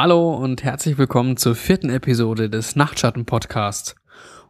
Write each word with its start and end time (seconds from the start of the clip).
Hallo 0.00 0.32
und 0.32 0.62
herzlich 0.62 0.96
willkommen 0.96 1.36
zur 1.36 1.56
vierten 1.56 1.90
Episode 1.90 2.48
des 2.48 2.76
Nachtschatten 2.76 3.24
Podcasts. 3.24 3.96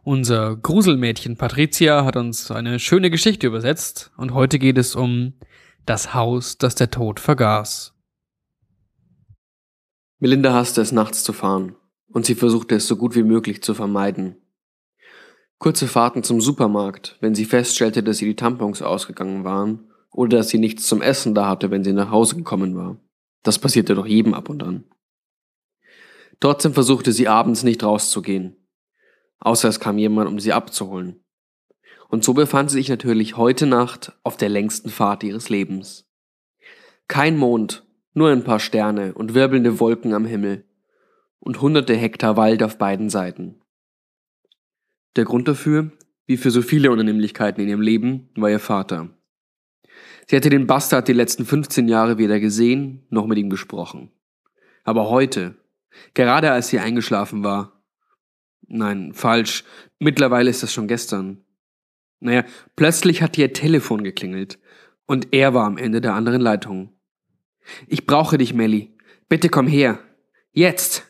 Unser 0.03 0.55
Gruselmädchen 0.55 1.37
Patricia 1.37 2.05
hat 2.05 2.17
uns 2.17 2.51
eine 2.51 2.77
schöne 2.77 3.09
Geschichte 3.09 3.47
übersetzt 3.47 4.11
und 4.15 4.35
heute 4.35 4.59
geht 4.59 4.77
es 4.77 4.93
um 4.93 5.33
das 5.87 6.13
Haus, 6.13 6.59
das 6.59 6.75
der 6.75 6.91
Tod 6.91 7.19
vergaß. 7.19 7.95
Melinda 10.19 10.53
hasste 10.53 10.81
es 10.81 10.91
nachts 10.91 11.23
zu 11.23 11.33
fahren 11.33 11.75
und 12.09 12.27
sie 12.27 12.35
versuchte 12.35 12.75
es 12.75 12.87
so 12.87 12.95
gut 12.95 13.15
wie 13.15 13.23
möglich 13.23 13.63
zu 13.63 13.73
vermeiden. 13.73 14.35
Kurze 15.57 15.87
Fahrten 15.87 16.21
zum 16.21 16.41
Supermarkt, 16.41 17.17
wenn 17.21 17.33
sie 17.33 17.45
feststellte, 17.45 18.03
dass 18.03 18.21
ihr 18.21 18.27
die 18.27 18.35
Tampons 18.35 18.83
ausgegangen 18.83 19.43
waren 19.43 19.89
oder 20.11 20.37
dass 20.37 20.49
sie 20.49 20.59
nichts 20.59 20.85
zum 20.85 21.01
Essen 21.01 21.33
da 21.33 21.47
hatte, 21.47 21.71
wenn 21.71 21.83
sie 21.83 21.93
nach 21.93 22.11
Hause 22.11 22.35
gekommen 22.35 22.75
war. 22.75 22.97
Das 23.41 23.57
passierte 23.57 23.95
doch 23.95 24.05
jedem 24.05 24.35
ab 24.35 24.47
und 24.47 24.61
an. 24.61 24.83
Trotzdem 26.39 26.73
versuchte 26.73 27.11
sie 27.11 27.27
abends 27.27 27.63
nicht 27.63 27.83
rauszugehen. 27.83 28.55
Außer 29.39 29.69
es 29.69 29.79
kam 29.79 29.97
jemand, 29.97 30.29
um 30.29 30.39
sie 30.39 30.53
abzuholen. 30.53 31.23
Und 32.09 32.23
so 32.23 32.33
befand 32.33 32.71
sie 32.71 32.77
sich 32.77 32.89
natürlich 32.89 33.37
heute 33.37 33.65
Nacht 33.65 34.13
auf 34.23 34.37
der 34.37 34.49
längsten 34.49 34.89
Fahrt 34.89 35.23
ihres 35.23 35.49
Lebens. 35.49 36.09
Kein 37.07 37.37
Mond, 37.37 37.85
nur 38.13 38.29
ein 38.29 38.43
paar 38.43 38.59
Sterne 38.59 39.13
und 39.13 39.33
wirbelnde 39.33 39.79
Wolken 39.79 40.13
am 40.13 40.25
Himmel 40.25 40.65
und 41.39 41.61
hunderte 41.61 41.95
Hektar 41.95 42.37
Wald 42.37 42.63
auf 42.63 42.77
beiden 42.77 43.09
Seiten. 43.09 43.61
Der 45.15 45.25
Grund 45.25 45.47
dafür, 45.47 45.91
wie 46.25 46.37
für 46.37 46.51
so 46.51 46.61
viele 46.61 46.91
Unannehmlichkeiten 46.91 47.63
in 47.63 47.69
ihrem 47.69 47.81
Leben, 47.81 48.29
war 48.35 48.49
ihr 48.49 48.59
Vater. 48.59 49.09
Sie 50.27 50.35
hatte 50.35 50.49
den 50.49 50.67
Bastard 50.67 51.07
die 51.07 51.13
letzten 51.13 51.45
15 51.45 51.87
Jahre 51.87 52.17
weder 52.17 52.39
gesehen 52.39 53.05
noch 53.09 53.25
mit 53.25 53.37
ihm 53.37 53.49
gesprochen. 53.49 54.11
Aber 54.83 55.09
heute, 55.09 55.55
Gerade 56.13 56.51
als 56.51 56.69
sie 56.69 56.79
eingeschlafen 56.79 57.43
war. 57.43 57.83
Nein, 58.67 59.13
falsch. 59.13 59.63
Mittlerweile 59.99 60.49
ist 60.49 60.63
das 60.63 60.73
schon 60.73 60.87
gestern. 60.87 61.43
Naja, 62.19 62.45
plötzlich 62.75 63.21
hat 63.21 63.37
ihr 63.37 63.53
Telefon 63.53 64.03
geklingelt. 64.03 64.59
Und 65.05 65.33
er 65.33 65.53
war 65.53 65.65
am 65.65 65.77
Ende 65.77 66.01
der 66.01 66.13
anderen 66.13 66.41
Leitung. 66.41 66.93
Ich 67.87 68.05
brauche 68.05 68.37
dich, 68.37 68.53
Melly. 68.53 68.95
Bitte 69.27 69.49
komm 69.49 69.67
her. 69.67 69.99
Jetzt! 70.51 71.05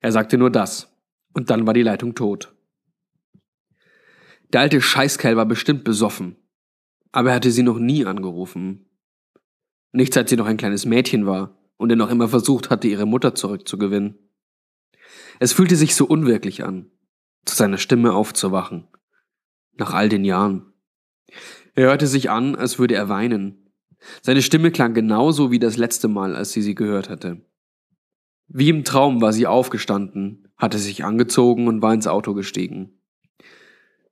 Er 0.00 0.12
sagte 0.12 0.38
nur 0.38 0.50
das. 0.50 0.88
Und 1.32 1.50
dann 1.50 1.66
war 1.66 1.74
die 1.74 1.82
Leitung 1.82 2.14
tot. 2.14 2.54
Der 4.52 4.60
alte 4.60 4.80
Scheißkerl 4.80 5.36
war 5.36 5.46
bestimmt 5.46 5.84
besoffen. 5.84 6.36
Aber 7.10 7.30
er 7.30 7.36
hatte 7.36 7.50
sie 7.50 7.62
noch 7.62 7.78
nie 7.78 8.04
angerufen. 8.04 8.86
Nicht 9.92 10.14
seit 10.14 10.28
sie 10.28 10.36
noch 10.36 10.46
ein 10.46 10.56
kleines 10.56 10.84
Mädchen 10.84 11.26
war 11.26 11.61
und 11.82 11.90
er 11.90 11.96
noch 11.96 12.10
immer 12.10 12.28
versucht 12.28 12.70
hatte, 12.70 12.86
ihre 12.86 13.06
Mutter 13.06 13.34
zurückzugewinnen. 13.34 14.16
Es 15.40 15.52
fühlte 15.52 15.74
sich 15.74 15.96
so 15.96 16.06
unwirklich 16.06 16.62
an, 16.64 16.92
zu 17.44 17.56
seiner 17.56 17.78
Stimme 17.78 18.12
aufzuwachen. 18.12 18.86
Nach 19.76 19.92
all 19.92 20.08
den 20.08 20.24
Jahren. 20.24 20.72
Er 21.74 21.86
hörte 21.86 22.06
sich 22.06 22.30
an, 22.30 22.54
als 22.54 22.78
würde 22.78 22.94
er 22.94 23.08
weinen. 23.08 23.72
Seine 24.20 24.42
Stimme 24.42 24.70
klang 24.70 24.94
genauso 24.94 25.50
wie 25.50 25.58
das 25.58 25.76
letzte 25.76 26.06
Mal, 26.06 26.36
als 26.36 26.52
sie 26.52 26.62
sie 26.62 26.76
gehört 26.76 27.08
hatte. 27.08 27.44
Wie 28.46 28.68
im 28.68 28.84
Traum 28.84 29.20
war 29.20 29.32
sie 29.32 29.48
aufgestanden, 29.48 30.52
hatte 30.56 30.78
sich 30.78 31.04
angezogen 31.04 31.66
und 31.66 31.82
war 31.82 31.94
ins 31.94 32.06
Auto 32.06 32.32
gestiegen. 32.32 33.00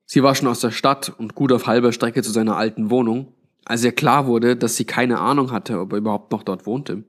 Sie 0.03 0.23
war 0.23 0.35
schon 0.35 0.49
aus 0.49 0.59
der 0.59 0.71
Stadt 0.71 1.13
und 1.17 1.35
gut 1.35 1.53
auf 1.53 1.67
halber 1.67 1.93
Strecke 1.93 2.21
zu 2.21 2.31
seiner 2.31 2.57
alten 2.57 2.89
Wohnung, 2.89 3.33
als 3.63 3.81
ihr 3.85 3.93
klar 3.93 4.27
wurde, 4.27 4.57
dass 4.57 4.75
sie 4.75 4.83
keine 4.83 5.19
Ahnung 5.19 5.51
hatte, 5.51 5.79
ob 5.79 5.93
er 5.93 5.99
überhaupt 5.99 6.33
noch 6.33 6.43
dort 6.43 6.65
wohnte. 6.65 7.05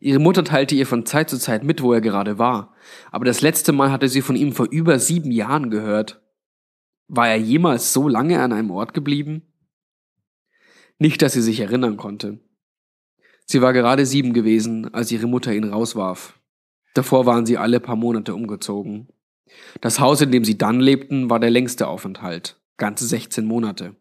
Ihre 0.00 0.18
Mutter 0.18 0.44
teilte 0.44 0.74
ihr 0.74 0.86
von 0.86 1.06
Zeit 1.06 1.30
zu 1.30 1.38
Zeit 1.38 1.64
mit, 1.64 1.82
wo 1.82 1.92
er 1.92 2.00
gerade 2.00 2.38
war, 2.38 2.74
aber 3.10 3.24
das 3.24 3.40
letzte 3.42 3.72
Mal 3.72 3.90
hatte 3.90 4.08
sie 4.08 4.22
von 4.22 4.36
ihm 4.36 4.52
vor 4.52 4.66
über 4.70 4.98
sieben 4.98 5.30
Jahren 5.30 5.70
gehört. 5.70 6.22
War 7.08 7.28
er 7.28 7.36
jemals 7.36 7.92
so 7.92 8.08
lange 8.08 8.40
an 8.40 8.52
einem 8.52 8.70
Ort 8.70 8.94
geblieben? 8.94 9.42
Nicht, 10.98 11.22
dass 11.22 11.32
sie 11.32 11.42
sich 11.42 11.60
erinnern 11.60 11.96
konnte. 11.96 12.40
Sie 13.46 13.62
war 13.62 13.72
gerade 13.72 14.06
sieben 14.06 14.32
gewesen, 14.32 14.94
als 14.94 15.10
ihre 15.10 15.26
Mutter 15.26 15.52
ihn 15.52 15.64
rauswarf. 15.64 16.38
Davor 16.94 17.26
waren 17.26 17.46
sie 17.46 17.58
alle 17.58 17.80
paar 17.80 17.96
Monate 17.96 18.34
umgezogen. 18.34 19.08
Das 19.80 19.98
Haus, 19.98 20.20
in 20.20 20.30
dem 20.30 20.44
sie 20.44 20.58
dann 20.58 20.80
lebten, 20.80 21.30
war 21.30 21.40
der 21.40 21.50
längste 21.50 21.88
Aufenthalt, 21.88 22.60
ganze 22.76 23.06
16 23.06 23.44
Monate. 23.44 23.96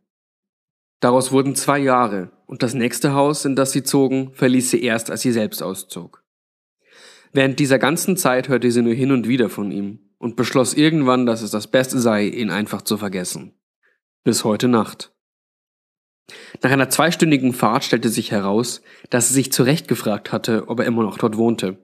Daraus 1.00 1.32
wurden 1.32 1.56
zwei 1.56 1.80
Jahre, 1.80 2.32
und 2.50 2.64
das 2.64 2.74
nächste 2.74 3.14
Haus, 3.14 3.46
in 3.46 3.56
das 3.56 3.74
sie 3.74 3.84
zogen, 3.84 4.32
verließ 4.34 4.72
sie 4.72 4.82
erst, 4.82 5.12
als 5.12 5.22
sie 5.22 5.32
selbst 5.32 5.62
auszog. 5.62 6.24
Während 7.32 7.60
dieser 7.60 7.78
ganzen 7.78 8.18
Zeit 8.18 8.50
hörte 8.50 8.72
sie 8.72 8.82
nur 8.82 8.96
hin 8.96 9.12
und 9.12 9.28
wieder 9.28 9.50
von 9.50 9.72
ihm 9.72 10.00
und 10.18 10.36
beschloss 10.36 10.74
irgendwann, 10.74 11.28
dass 11.28 11.44
es 11.44 11.52
das 11.52 11.68
Beste 11.68 12.00
sei, 12.00 12.26
ihn 12.26 12.50
einfach 12.50 12.82
zu 12.82 12.98
vergessen. 12.98 13.54
Bis 14.24 14.46
heute 14.46 14.68
Nacht. 14.68 15.14
Nach 16.64 16.72
einer 16.72 16.90
zweistündigen 16.90 17.54
Fahrt 17.54 17.84
stellte 17.84 18.10
sich 18.10 18.32
heraus, 18.32 18.82
dass 19.12 19.28
sie 19.28 19.36
sich 19.36 19.52
zurecht 19.52 19.88
gefragt 19.88 20.32
hatte, 20.32 20.70
ob 20.70 20.80
er 20.80 20.88
immer 20.88 21.04
noch 21.04 21.20
dort 21.20 21.38
wohnte. 21.38 21.78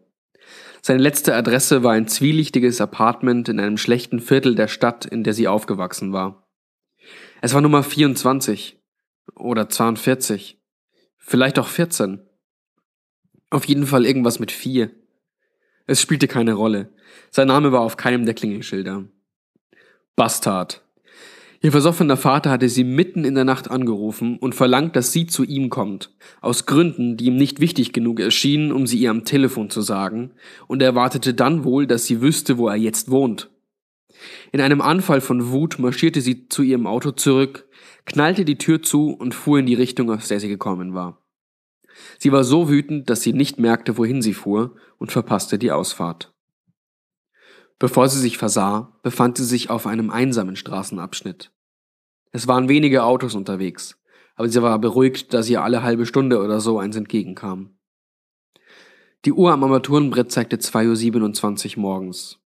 Seine 0.81 1.03
letzte 1.03 1.35
Adresse 1.35 1.83
war 1.83 1.93
ein 1.93 2.07
zwielichtiges 2.07 2.81
Apartment 2.81 3.49
in 3.49 3.59
einem 3.59 3.77
schlechten 3.77 4.19
Viertel 4.19 4.55
der 4.55 4.67
Stadt, 4.67 5.05
in 5.05 5.23
der 5.23 5.33
sie 5.33 5.47
aufgewachsen 5.47 6.11
war. 6.11 6.47
Es 7.43 7.53
war 7.53 7.61
Nummer 7.61 7.83
24 7.83 8.74
oder 9.33 9.69
42. 9.69 10.59
Vielleicht 11.17 11.57
auch 11.57 11.67
14. 11.67 12.21
Auf 13.49 13.65
jeden 13.65 13.87
Fall 13.87 14.05
irgendwas 14.05 14.39
mit 14.39 14.51
4. 14.51 14.91
Es 15.87 16.01
spielte 16.01 16.27
keine 16.27 16.53
Rolle. 16.53 16.93
Sein 17.31 17.47
Name 17.47 17.71
war 17.71 17.81
auf 17.81 17.97
keinem 17.97 18.25
der 18.25 18.33
Klingelschilder. 18.33 19.05
Bastard. 20.15 20.83
Ihr 21.61 21.71
versoffener 21.71 22.17
Vater 22.17 22.51
hatte 22.51 22.69
sie 22.69 22.83
mitten 22.83 23.25
in 23.25 23.33
der 23.33 23.43
Nacht 23.43 23.71
angerufen 23.71 24.37
und 24.37 24.53
verlangt, 24.53 24.95
dass 24.95 25.11
sie 25.11 25.25
zu 25.25 25.43
ihm 25.43 25.69
kommt, 25.69 26.11
aus 26.41 26.67
Gründen, 26.67 27.17
die 27.17 27.25
ihm 27.25 27.37
nicht 27.37 27.59
wichtig 27.59 27.91
genug 27.91 28.19
erschienen, 28.19 28.71
um 28.71 28.85
sie 28.85 28.99
ihr 28.99 29.09
am 29.09 29.25
Telefon 29.25 29.71
zu 29.71 29.81
sagen, 29.81 30.31
und 30.67 30.81
er 30.81 30.89
erwartete 30.89 31.33
dann 31.33 31.63
wohl, 31.63 31.87
dass 31.87 32.05
sie 32.05 32.21
wüsste, 32.21 32.59
wo 32.59 32.67
er 32.67 32.75
jetzt 32.75 33.09
wohnt. 33.09 33.49
In 34.51 34.61
einem 34.61 34.81
Anfall 34.81 35.21
von 35.21 35.49
Wut 35.51 35.79
marschierte 35.79 36.21
sie 36.21 36.49
zu 36.49 36.61
ihrem 36.61 36.87
Auto 36.87 37.11
zurück, 37.11 37.64
knallte 38.05 38.45
die 38.45 38.57
Tür 38.57 38.81
zu 38.81 39.11
und 39.11 39.35
fuhr 39.35 39.59
in 39.59 39.65
die 39.65 39.73
Richtung, 39.73 40.11
aus 40.11 40.27
der 40.27 40.39
sie 40.39 40.47
gekommen 40.47 40.93
war. 40.93 41.21
Sie 42.19 42.31
war 42.31 42.43
so 42.43 42.69
wütend, 42.69 43.09
dass 43.09 43.21
sie 43.21 43.33
nicht 43.33 43.59
merkte, 43.59 43.97
wohin 43.97 44.21
sie 44.21 44.33
fuhr 44.33 44.75
und 44.97 45.11
verpasste 45.11 45.57
die 45.57 45.71
Ausfahrt. 45.71 46.33
Bevor 47.79 48.07
sie 48.07 48.19
sich 48.19 48.37
versah, 48.37 48.97
befand 49.03 49.37
sie 49.37 49.45
sich 49.45 49.69
auf 49.69 49.85
einem 49.87 50.09
einsamen 50.09 50.55
Straßenabschnitt. 50.55 51.51
Es 52.31 52.47
waren 52.47 52.69
wenige 52.69 53.03
Autos 53.03 53.35
unterwegs, 53.35 53.97
aber 54.35 54.49
sie 54.49 54.61
war 54.61 54.77
beruhigt, 54.79 55.33
dass 55.33 55.49
ihr 55.49 55.63
alle 55.63 55.83
halbe 55.83 56.05
Stunde 56.05 56.41
oder 56.41 56.59
so 56.59 56.79
eins 56.79 56.95
entgegenkam. 56.95 57.77
Die 59.25 59.33
Uhr 59.33 59.51
am 59.51 59.63
Armaturenbrett 59.63 60.31
zeigte 60.31 60.57
2.27 60.57 61.77
Uhr 61.77 61.81
morgens. 61.81 62.39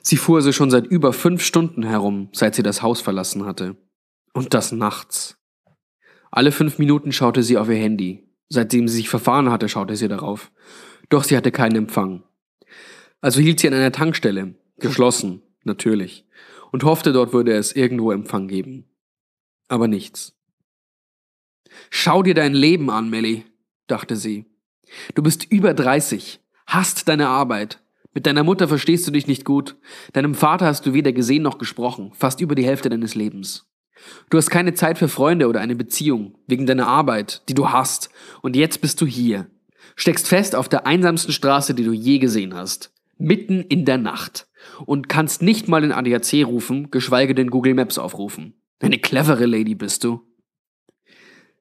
Sie 0.00 0.16
fuhr 0.16 0.36
also 0.36 0.52
schon 0.52 0.70
seit 0.70 0.86
über 0.86 1.12
fünf 1.12 1.42
Stunden 1.42 1.82
herum, 1.82 2.28
seit 2.32 2.54
sie 2.54 2.62
das 2.62 2.82
Haus 2.82 3.00
verlassen 3.00 3.44
hatte. 3.44 3.76
Und 4.36 4.52
das 4.52 4.70
nachts. 4.70 5.38
Alle 6.30 6.52
fünf 6.52 6.78
Minuten 6.78 7.10
schaute 7.10 7.42
sie 7.42 7.56
auf 7.56 7.70
ihr 7.70 7.76
Handy. 7.76 8.28
Seitdem 8.50 8.86
sie 8.86 8.96
sich 8.96 9.08
verfahren 9.08 9.50
hatte, 9.50 9.66
schaute 9.66 9.96
sie 9.96 10.08
darauf. 10.08 10.52
Doch 11.08 11.24
sie 11.24 11.38
hatte 11.38 11.50
keinen 11.50 11.76
Empfang. 11.76 12.22
Also 13.22 13.40
hielt 13.40 13.60
sie 13.60 13.66
an 13.66 13.72
einer 13.72 13.92
Tankstelle, 13.92 14.54
geschlossen, 14.76 15.40
natürlich, 15.64 16.26
und 16.70 16.84
hoffte, 16.84 17.14
dort 17.14 17.32
würde 17.32 17.54
es 17.54 17.74
irgendwo 17.74 18.12
Empfang 18.12 18.46
geben. 18.46 18.84
Aber 19.68 19.88
nichts. 19.88 20.36
Schau 21.88 22.22
dir 22.22 22.34
dein 22.34 22.52
Leben 22.52 22.90
an, 22.90 23.08
Melly, 23.08 23.46
dachte 23.86 24.16
sie. 24.16 24.44
Du 25.14 25.22
bist 25.22 25.50
über 25.50 25.72
30, 25.72 26.40
hast 26.66 27.08
deine 27.08 27.28
Arbeit. 27.28 27.82
Mit 28.12 28.26
deiner 28.26 28.44
Mutter 28.44 28.68
verstehst 28.68 29.06
du 29.06 29.12
dich 29.12 29.28
nicht 29.28 29.46
gut. 29.46 29.76
Deinem 30.12 30.34
Vater 30.34 30.66
hast 30.66 30.84
du 30.84 30.92
weder 30.92 31.14
gesehen 31.14 31.42
noch 31.42 31.56
gesprochen, 31.56 32.12
fast 32.12 32.42
über 32.42 32.54
die 32.54 32.66
Hälfte 32.66 32.90
deines 32.90 33.14
Lebens. 33.14 33.66
Du 34.30 34.38
hast 34.38 34.50
keine 34.50 34.74
Zeit 34.74 34.98
für 34.98 35.08
Freunde 35.08 35.48
oder 35.48 35.60
eine 35.60 35.76
Beziehung, 35.76 36.34
wegen 36.46 36.66
deiner 36.66 36.86
Arbeit, 36.86 37.42
die 37.48 37.54
du 37.54 37.70
hast. 37.70 38.10
Und 38.42 38.56
jetzt 38.56 38.80
bist 38.80 39.00
du 39.00 39.06
hier. 39.06 39.46
Steckst 39.94 40.28
fest 40.28 40.54
auf 40.54 40.68
der 40.68 40.86
einsamsten 40.86 41.32
Straße, 41.32 41.74
die 41.74 41.84
du 41.84 41.92
je 41.92 42.18
gesehen 42.18 42.54
hast. 42.54 42.92
Mitten 43.18 43.62
in 43.62 43.84
der 43.84 43.98
Nacht. 43.98 44.46
Und 44.84 45.08
kannst 45.08 45.42
nicht 45.42 45.68
mal 45.68 45.80
den 45.80 45.92
ADAC 45.92 46.44
rufen, 46.44 46.90
geschweige 46.90 47.34
denn 47.34 47.50
Google 47.50 47.74
Maps 47.74 47.98
aufrufen. 47.98 48.54
Eine 48.80 48.98
clevere 48.98 49.46
Lady 49.46 49.74
bist 49.74 50.04
du. 50.04 50.20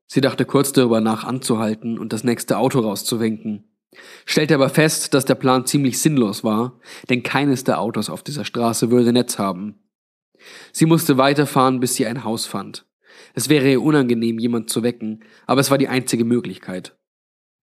Sie 0.08 0.22
dachte 0.22 0.46
kurz 0.46 0.74
darüber 0.74 1.02
nach, 1.02 1.24
anzuhalten 1.24 1.98
und 1.98 2.14
das 2.14 2.24
nächste 2.24 2.58
Auto 2.58 2.80
rauszuwinken. 2.80 3.64
Stellte 4.26 4.56
aber 4.56 4.70
fest, 4.70 5.14
dass 5.14 5.26
der 5.26 5.36
Plan 5.36 5.66
ziemlich 5.66 6.00
sinnlos 6.00 6.44
war, 6.44 6.80
denn 7.10 7.24
keines 7.24 7.64
der 7.64 7.80
Autos 7.80 8.10
auf 8.10 8.24
dieser 8.24 8.44
Straße 8.44 8.92
würde 8.92 9.14
Netz 9.14 9.40
haben. 9.40 9.85
Sie 10.72 10.86
musste 10.86 11.18
weiterfahren, 11.18 11.80
bis 11.80 11.96
sie 11.96 12.06
ein 12.06 12.24
Haus 12.24 12.46
fand. 12.46 12.86
Es 13.34 13.50
wäre 13.50 13.70
ihr 13.70 13.82
unangenehm, 13.82 14.40
jemand 14.40 14.70
zu 14.70 14.84
wecken, 14.84 15.24
aber 15.46 15.62
es 15.62 15.72
war 15.72 15.78
die 15.78 15.88
einzige 15.88 16.26
Möglichkeit. 16.26 16.98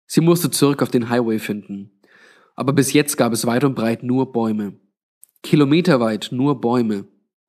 Sie 0.07 0.21
musste 0.21 0.51
zurück 0.51 0.83
auf 0.83 0.91
den 0.91 1.09
Highway 1.11 1.39
finden. 1.39 2.01
Aber 2.57 2.73
bis 2.73 2.93
jetzt 2.93 3.17
gab 3.17 3.33
es 3.33 3.47
weit 3.47 3.65
und 3.65 3.75
breit 3.75 4.03
nur 4.03 4.33
Bäume. 4.33 4.81
Kilometerweit 5.43 6.31
nur 6.33 6.61
Bäume. 6.61 7.07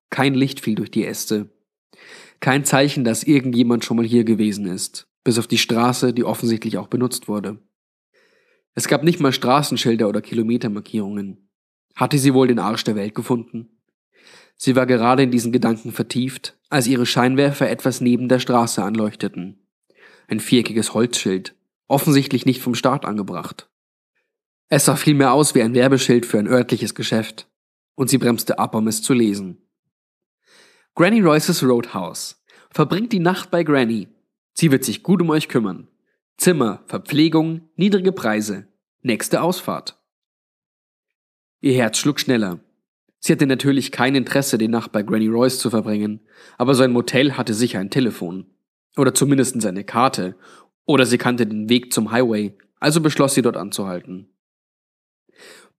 Kein 0.09 0.33
Licht 0.33 0.59
fiel 0.59 0.75
durch 0.75 0.91
die 0.91 1.05
Äste. 1.05 1.49
Kein 2.39 2.65
Zeichen, 2.65 3.03
dass 3.03 3.23
irgendjemand 3.23 3.83
schon 3.83 3.97
mal 3.97 4.05
hier 4.05 4.23
gewesen 4.23 4.65
ist, 4.65 5.07
bis 5.23 5.39
auf 5.39 5.47
die 5.47 5.57
Straße, 5.57 6.13
die 6.13 6.23
offensichtlich 6.23 6.77
auch 6.77 6.87
benutzt 6.87 7.27
wurde. 7.27 7.59
Es 8.75 8.87
gab 8.87 9.03
nicht 9.03 9.19
mal 9.19 9.33
Straßenschilder 9.33 10.07
oder 10.07 10.21
Kilometermarkierungen. 10.21 11.49
Hatte 11.95 12.17
sie 12.17 12.33
wohl 12.33 12.47
den 12.47 12.59
Arsch 12.59 12.83
der 12.83 12.95
Welt 12.95 13.15
gefunden? 13.15 13.78
Sie 14.61 14.75
war 14.75 14.85
gerade 14.85 15.23
in 15.23 15.31
diesen 15.31 15.53
Gedanken 15.53 15.93
vertieft, 15.93 16.57
als 16.69 16.85
ihre 16.85 17.05
Scheinwerfer 17.05 17.69
etwas 17.69 18.01
neben 18.01 18.27
der 18.27 18.39
Straße 18.39 18.83
anleuchteten. 18.83 19.65
Ein 20.27 20.41
viereckiges 20.41 20.93
Holzschild, 20.93 21.55
offensichtlich 21.87 22.45
nicht 22.45 22.61
vom 22.61 22.75
Staat 22.75 23.05
angebracht. 23.05 23.69
Es 24.67 24.83
sah 24.83 24.97
vielmehr 24.97 25.31
aus 25.31 25.55
wie 25.55 25.63
ein 25.63 25.73
Werbeschild 25.73 26.25
für 26.25 26.39
ein 26.39 26.47
örtliches 26.47 26.93
Geschäft, 26.93 27.47
und 27.95 28.09
sie 28.09 28.17
bremste 28.17 28.59
ab, 28.59 28.75
um 28.75 28.87
es 28.89 29.01
zu 29.01 29.13
lesen. 29.13 29.65
Granny 30.93 31.21
Royces 31.21 31.63
Roadhouse. 31.63 32.43
Verbringt 32.69 33.13
die 33.13 33.19
Nacht 33.19 33.51
bei 33.51 33.63
Granny. 33.63 34.09
Sie 34.53 34.71
wird 34.71 34.83
sich 34.83 35.03
gut 35.03 35.21
um 35.21 35.29
euch 35.29 35.47
kümmern. 35.47 35.87
Zimmer, 36.35 36.83
Verpflegung, 36.85 37.69
niedrige 37.77 38.11
Preise. 38.11 38.67
Nächste 39.01 39.41
Ausfahrt. 39.41 39.97
Ihr 41.61 41.75
Herz 41.75 41.97
schlug 41.97 42.19
schneller. 42.19 42.59
Sie 43.19 43.33
hatte 43.33 43.45
natürlich 43.45 43.91
kein 43.91 44.15
Interesse, 44.15 44.57
die 44.57 44.67
Nacht 44.67 44.91
bei 44.91 45.03
Granny 45.03 45.27
Royce 45.27 45.59
zu 45.59 45.69
verbringen, 45.69 46.21
aber 46.57 46.73
so 46.73 46.83
ein 46.83 46.91
Motel 46.91 47.33
hatte 47.33 47.53
sicher 47.53 47.79
ein 47.79 47.89
Telefon. 47.89 48.45
Oder 48.95 49.13
zumindest 49.13 49.65
eine 49.65 49.83
Karte. 49.83 50.35
Oder 50.85 51.05
sie 51.05 51.17
kannte 51.17 51.45
den 51.45 51.69
Weg 51.69 51.93
zum 51.93 52.11
Highway, 52.11 52.57
also 52.79 53.01
beschloss 53.01 53.33
sie 53.33 53.41
dort 53.41 53.57
anzuhalten. 53.57 54.29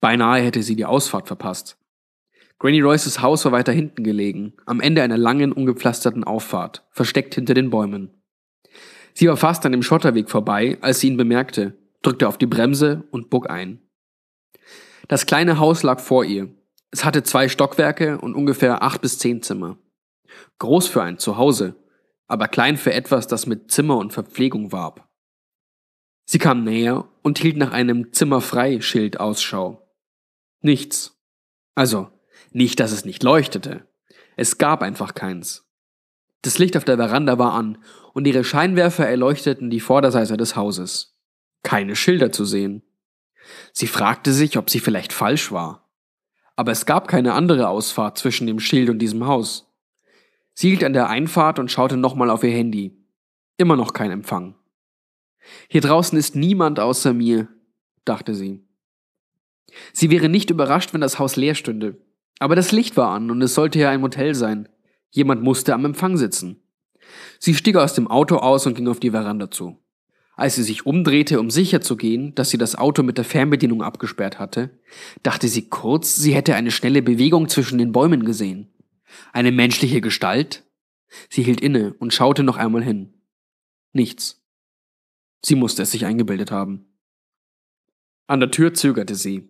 Beinahe 0.01 0.41
hätte 0.43 0.63
sie 0.63 0.77
die 0.77 0.85
Ausfahrt 0.85 1.27
verpasst. 1.27 1.77
Granny 2.59 2.81
Royces 2.81 3.23
Haus 3.23 3.45
war 3.47 3.53
weiter 3.53 3.73
hinten 3.73 4.05
gelegen, 4.05 4.55
am 4.67 4.81
Ende 4.81 5.03
einer 5.03 5.17
langen, 5.17 5.53
ungepflasterten 5.53 6.25
Auffahrt, 6.25 6.87
versteckt 6.91 7.35
hinter 7.35 7.55
den 7.55 7.71
Bäumen. 7.71 8.11
Sie 9.15 9.29
war 9.29 9.39
fast 9.39 9.65
an 9.65 9.73
dem 9.73 9.83
Schotterweg 9.83 10.31
vorbei, 10.31 10.79
als 10.83 11.01
sie 11.01 11.09
ihn 11.09 11.17
bemerkte, 11.17 11.79
drückte 12.03 12.29
auf 12.29 12.39
die 12.39 12.47
Bremse 12.47 13.05
und 13.11 13.31
bog 13.31 13.51
ein. 13.51 13.81
Das 15.09 15.27
kleine 15.27 15.59
Haus 15.59 15.83
lag 15.83 16.01
vor 16.01 16.25
ihr, 16.25 16.55
es 16.91 17.05
hatte 17.05 17.23
zwei 17.23 17.49
Stockwerke 17.49 18.19
und 18.19 18.35
ungefähr 18.35 18.83
acht 18.83 19.01
bis 19.01 19.19
zehn 19.19 19.43
Zimmer. 19.43 19.79
Groß 20.59 20.89
für 20.89 21.03
ein 21.03 21.19
Zuhause, 21.19 21.77
aber 22.27 22.49
klein 22.49 22.77
für 22.77 22.93
etwas, 22.93 23.27
das 23.27 23.47
mit 23.47 23.71
Zimmer 23.71 23.97
und 23.97 24.13
Verpflegung 24.13 24.73
warb. 24.73 25.09
Sie 26.25 26.39
kam 26.39 26.65
näher 26.65 27.09
und 27.23 27.39
hielt 27.39 27.57
nach 27.57 27.73
einem 27.73 28.13
Zimmerfrei-Schild 28.13 29.19
Ausschau. 29.19 29.89
Nichts. 30.61 31.21
Also, 31.75 32.11
nicht, 32.53 32.81
dass 32.81 32.93
es 32.93 33.05
nicht 33.05 33.23
leuchtete. 33.23 33.89
Es 34.37 34.59
gab 34.59 34.83
einfach 34.83 35.15
keins. 35.15 35.67
Das 36.43 36.59
Licht 36.59 36.77
auf 36.77 36.85
der 36.85 36.97
Veranda 36.97 37.39
war 37.39 37.55
an 37.55 37.79
und 38.15 38.27
ihre 38.27 38.45
Scheinwerfer 38.45 39.07
erleuchteten 39.07 39.71
die 39.71 39.81
Vorderseite 39.81 40.37
des 40.37 40.57
Hauses. 40.57 41.17
Keine 41.63 41.95
Schilder 41.97 42.33
zu 42.33 42.45
sehen. 42.45 42.83
Sie 43.73 43.87
fragte 43.87 44.33
sich, 44.33 44.57
ob 44.57 44.71
sie 44.71 44.81
vielleicht 44.81 45.13
falsch 45.13 45.53
war 45.53 45.90
aber 46.61 46.73
es 46.73 46.85
gab 46.85 47.09
keine 47.09 47.33
andere 47.33 47.71
Ausfahrt 47.71 48.19
zwischen 48.19 48.47
dem 48.47 48.61
Schild 48.61 48.91
und 48.91 48.99
diesem 48.99 49.27
Haus. 49.27 49.73
Sie 50.53 50.69
hielt 50.69 50.85
an 50.85 50.93
der 50.93 51.09
Einfahrt 51.09 51.59
und 51.59 51.71
schaute 51.71 51.97
nochmal 51.97 52.29
auf 52.29 52.45
ihr 52.45 52.51
Handy. 52.51 53.03
Immer 53.57 53.77
noch 53.77 53.95
kein 53.95 54.11
Empfang. 54.11 54.57
Hier 55.71 55.81
draußen 55.81 56.19
ist 56.19 56.37
niemand 56.37 56.79
außer 56.79 57.15
mir, 57.15 57.49
dachte 58.05 58.35
sie. 58.35 58.62
Sie 59.95 60.11
wäre 60.11 60.29
nicht 60.29 60.51
überrascht, 60.51 60.93
wenn 60.93 61.01
das 61.01 61.19
Haus 61.19 61.37
leer 61.37 61.55
stünde. 61.55 61.97
Aber 62.41 62.57
das 62.57 62.73
Licht 62.73 62.95
war 62.99 63.09
an 63.09 63.31
und 63.31 63.41
es 63.41 63.55
sollte 63.55 63.79
ja 63.79 63.89
ein 63.89 64.03
Motel 64.03 64.35
sein. 64.35 64.69
Jemand 65.09 65.43
musste 65.43 65.73
am 65.73 65.87
Empfang 65.87 66.19
sitzen. 66.19 66.63
Sie 67.39 67.55
stieg 67.55 67.77
aus 67.77 67.95
dem 67.95 68.06
Auto 68.06 68.37
aus 68.37 68.67
und 68.67 68.75
ging 68.75 68.89
auf 68.89 69.01
die 69.01 69.13
Veranda 69.13 69.51
zu. 69.51 69.79
Als 70.41 70.55
sie 70.55 70.63
sich 70.63 70.87
umdrehte, 70.87 71.39
um 71.39 71.51
sicher 71.51 71.83
zu 71.83 71.99
gehen, 71.99 72.35
dass 72.35 72.49
sie 72.49 72.57
das 72.57 72.75
Auto 72.75 73.03
mit 73.03 73.19
der 73.19 73.27
Fernbedienung 73.27 73.83
abgesperrt 73.83 74.39
hatte, 74.39 74.71
dachte 75.23 75.49
sie 75.49 75.69
kurz, 75.69 76.17
sie 76.17 76.35
hätte 76.35 76.55
eine 76.55 76.71
schnelle 76.71 77.03
Bewegung 77.03 77.51
zwischen 77.51 77.77
den 77.77 77.93
Bäumen 77.93 78.25
gesehen. 78.25 78.73
Eine 79.35 79.53
menschliche 79.53 80.01
Gestalt? 80.01 80.65
Sie 81.29 81.43
hielt 81.43 81.61
inne 81.61 81.93
und 81.93 82.15
schaute 82.15 82.43
noch 82.43 82.57
einmal 82.57 82.83
hin. 82.83 83.13
Nichts. 83.93 84.43
Sie 85.45 85.57
musste 85.57 85.83
es 85.83 85.91
sich 85.91 86.07
eingebildet 86.07 86.51
haben. 86.51 86.87
An 88.27 88.41
der 88.41 88.51
Tür 88.51 88.73
zögerte 88.73 89.17
sie. 89.17 89.47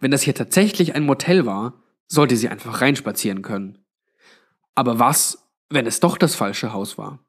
Wenn 0.00 0.10
das 0.10 0.22
hier 0.22 0.34
tatsächlich 0.34 0.96
ein 0.96 1.06
Motel 1.06 1.46
war, 1.46 1.80
sollte 2.08 2.36
sie 2.36 2.48
einfach 2.48 2.80
reinspazieren 2.80 3.42
können. 3.42 3.78
Aber 4.74 4.98
was, 4.98 5.46
wenn 5.68 5.86
es 5.86 6.00
doch 6.00 6.18
das 6.18 6.34
falsche 6.34 6.72
Haus 6.72 6.98
war? 6.98 7.24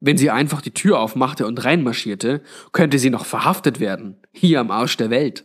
Wenn 0.00 0.16
sie 0.16 0.30
einfach 0.30 0.60
die 0.60 0.74
Tür 0.74 1.00
aufmachte 1.00 1.46
und 1.46 1.64
reinmarschierte, 1.64 2.42
könnte 2.72 2.98
sie 2.98 3.10
noch 3.10 3.26
verhaftet 3.26 3.80
werden, 3.80 4.16
hier 4.32 4.60
am 4.60 4.70
Arsch 4.70 4.96
der 4.96 5.10
Welt. 5.10 5.44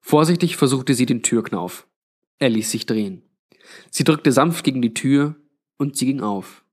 Vorsichtig 0.00 0.56
versuchte 0.56 0.94
sie 0.94 1.06
den 1.06 1.22
Türknauf. 1.22 1.86
Er 2.38 2.48
ließ 2.48 2.70
sich 2.70 2.86
drehen. 2.86 3.22
Sie 3.90 4.04
drückte 4.04 4.32
sanft 4.32 4.64
gegen 4.64 4.80
die 4.80 4.94
Tür 4.94 5.36
und 5.76 5.96
sie 5.96 6.06
ging 6.06 6.20
auf. 6.20 6.64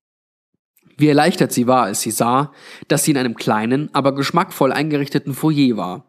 Wie 0.97 1.09
erleichtert 1.09 1.51
sie 1.51 1.67
war, 1.67 1.83
als 1.83 2.01
sie 2.01 2.11
sah, 2.11 2.53
dass 2.87 3.03
sie 3.03 3.11
in 3.11 3.17
einem 3.17 3.35
kleinen, 3.35 3.93
aber 3.93 4.15
geschmackvoll 4.15 4.71
eingerichteten 4.71 5.33
Foyer 5.33 5.75
war, 5.75 6.05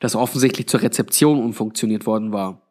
das 0.00 0.14
offensichtlich 0.14 0.68
zur 0.68 0.82
Rezeption 0.82 1.42
umfunktioniert 1.42 2.04
worden 2.04 2.32
war. 2.32 2.62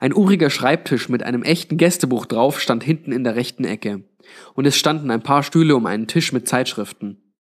Ein 0.00 0.14
uriger 0.14 0.48
Schreibtisch 0.48 1.10
mit 1.10 1.22
einem 1.22 1.42
echten 1.42 1.76
Gästebuch 1.76 2.24
drauf 2.24 2.58
stand 2.58 2.82
hinten 2.82 3.12
in 3.12 3.22
der 3.22 3.36
rechten 3.36 3.64
Ecke 3.64 4.04
und 4.54 4.66
es 4.66 4.76
standen 4.76 5.10
ein 5.10 5.22
paar 5.22 5.42
Stühle 5.42 5.76
um 5.76 5.86
einen 5.86 6.06
Tisch 6.06 6.32
mit 6.32 6.48
Zeitschriften. 6.48 7.32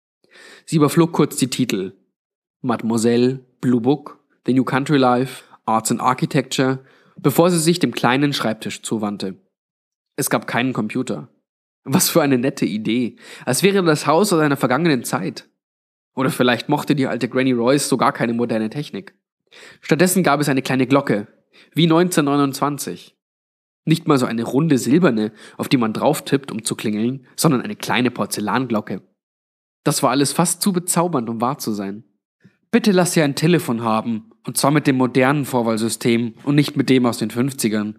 Sie 0.65 0.77
überflog 0.77 1.11
kurz 1.11 1.35
die 1.35 1.49
Titel. 1.49 1.93
Mademoiselle, 2.61 3.45
Blue 3.59 3.81
Book, 3.81 4.19
The 4.45 4.53
New 4.53 4.63
Country 4.63 4.97
Life, 4.97 5.43
Arts 5.65 5.91
and 5.91 6.01
Architecture, 6.01 6.79
bevor 7.17 7.49
sie 7.51 7.59
sich 7.59 7.79
dem 7.79 7.91
kleinen 7.91 8.33
Schreibtisch 8.33 8.81
zuwandte. 8.81 9.35
Es 10.15 10.29
gab 10.29 10.47
keinen 10.47 10.73
Computer. 10.73 11.29
Was 11.83 12.09
für 12.09 12.21
eine 12.21 12.37
nette 12.37 12.65
Idee. 12.65 13.15
Als 13.45 13.63
wäre 13.63 13.83
das 13.83 14.05
Haus 14.05 14.31
aus 14.31 14.39
einer 14.39 14.57
vergangenen 14.57 15.03
Zeit. 15.03 15.49
Oder 16.15 16.29
vielleicht 16.29 16.69
mochte 16.69 16.95
die 16.95 17.07
alte 17.07 17.29
Granny 17.29 17.53
Royce 17.53 17.89
sogar 17.89 18.11
keine 18.11 18.33
moderne 18.33 18.69
Technik. 18.69 19.15
Stattdessen 19.81 20.23
gab 20.23 20.39
es 20.39 20.49
eine 20.49 20.61
kleine 20.61 20.87
Glocke, 20.87 21.27
wie 21.73 21.83
1929. 21.83 23.15
Nicht 23.85 24.07
mal 24.07 24.17
so 24.17 24.25
eine 24.25 24.43
runde 24.43 24.77
silberne, 24.77 25.31
auf 25.57 25.67
die 25.67 25.77
man 25.77 25.93
drauf 25.93 26.23
tippt, 26.23 26.51
um 26.51 26.63
zu 26.63 26.75
klingeln, 26.75 27.25
sondern 27.35 27.61
eine 27.61 27.75
kleine 27.75 28.11
Porzellanglocke. 28.11 29.01
Das 29.83 30.03
war 30.03 30.11
alles 30.11 30.33
fast 30.33 30.61
zu 30.61 30.71
bezaubernd, 30.71 31.29
um 31.29 31.41
wahr 31.41 31.57
zu 31.57 31.71
sein. 31.71 32.03
Bitte 32.69 32.91
lass 32.91 33.13
sie 33.13 33.21
ein 33.21 33.35
Telefon 33.35 33.83
haben, 33.83 34.31
und 34.45 34.57
zwar 34.57 34.71
mit 34.71 34.87
dem 34.87 34.97
modernen 34.97 35.45
Vorwahlsystem 35.45 36.35
und 36.43 36.55
nicht 36.55 36.77
mit 36.77 36.89
dem 36.89 37.05
aus 37.05 37.17
den 37.17 37.31
50ern. 37.31 37.95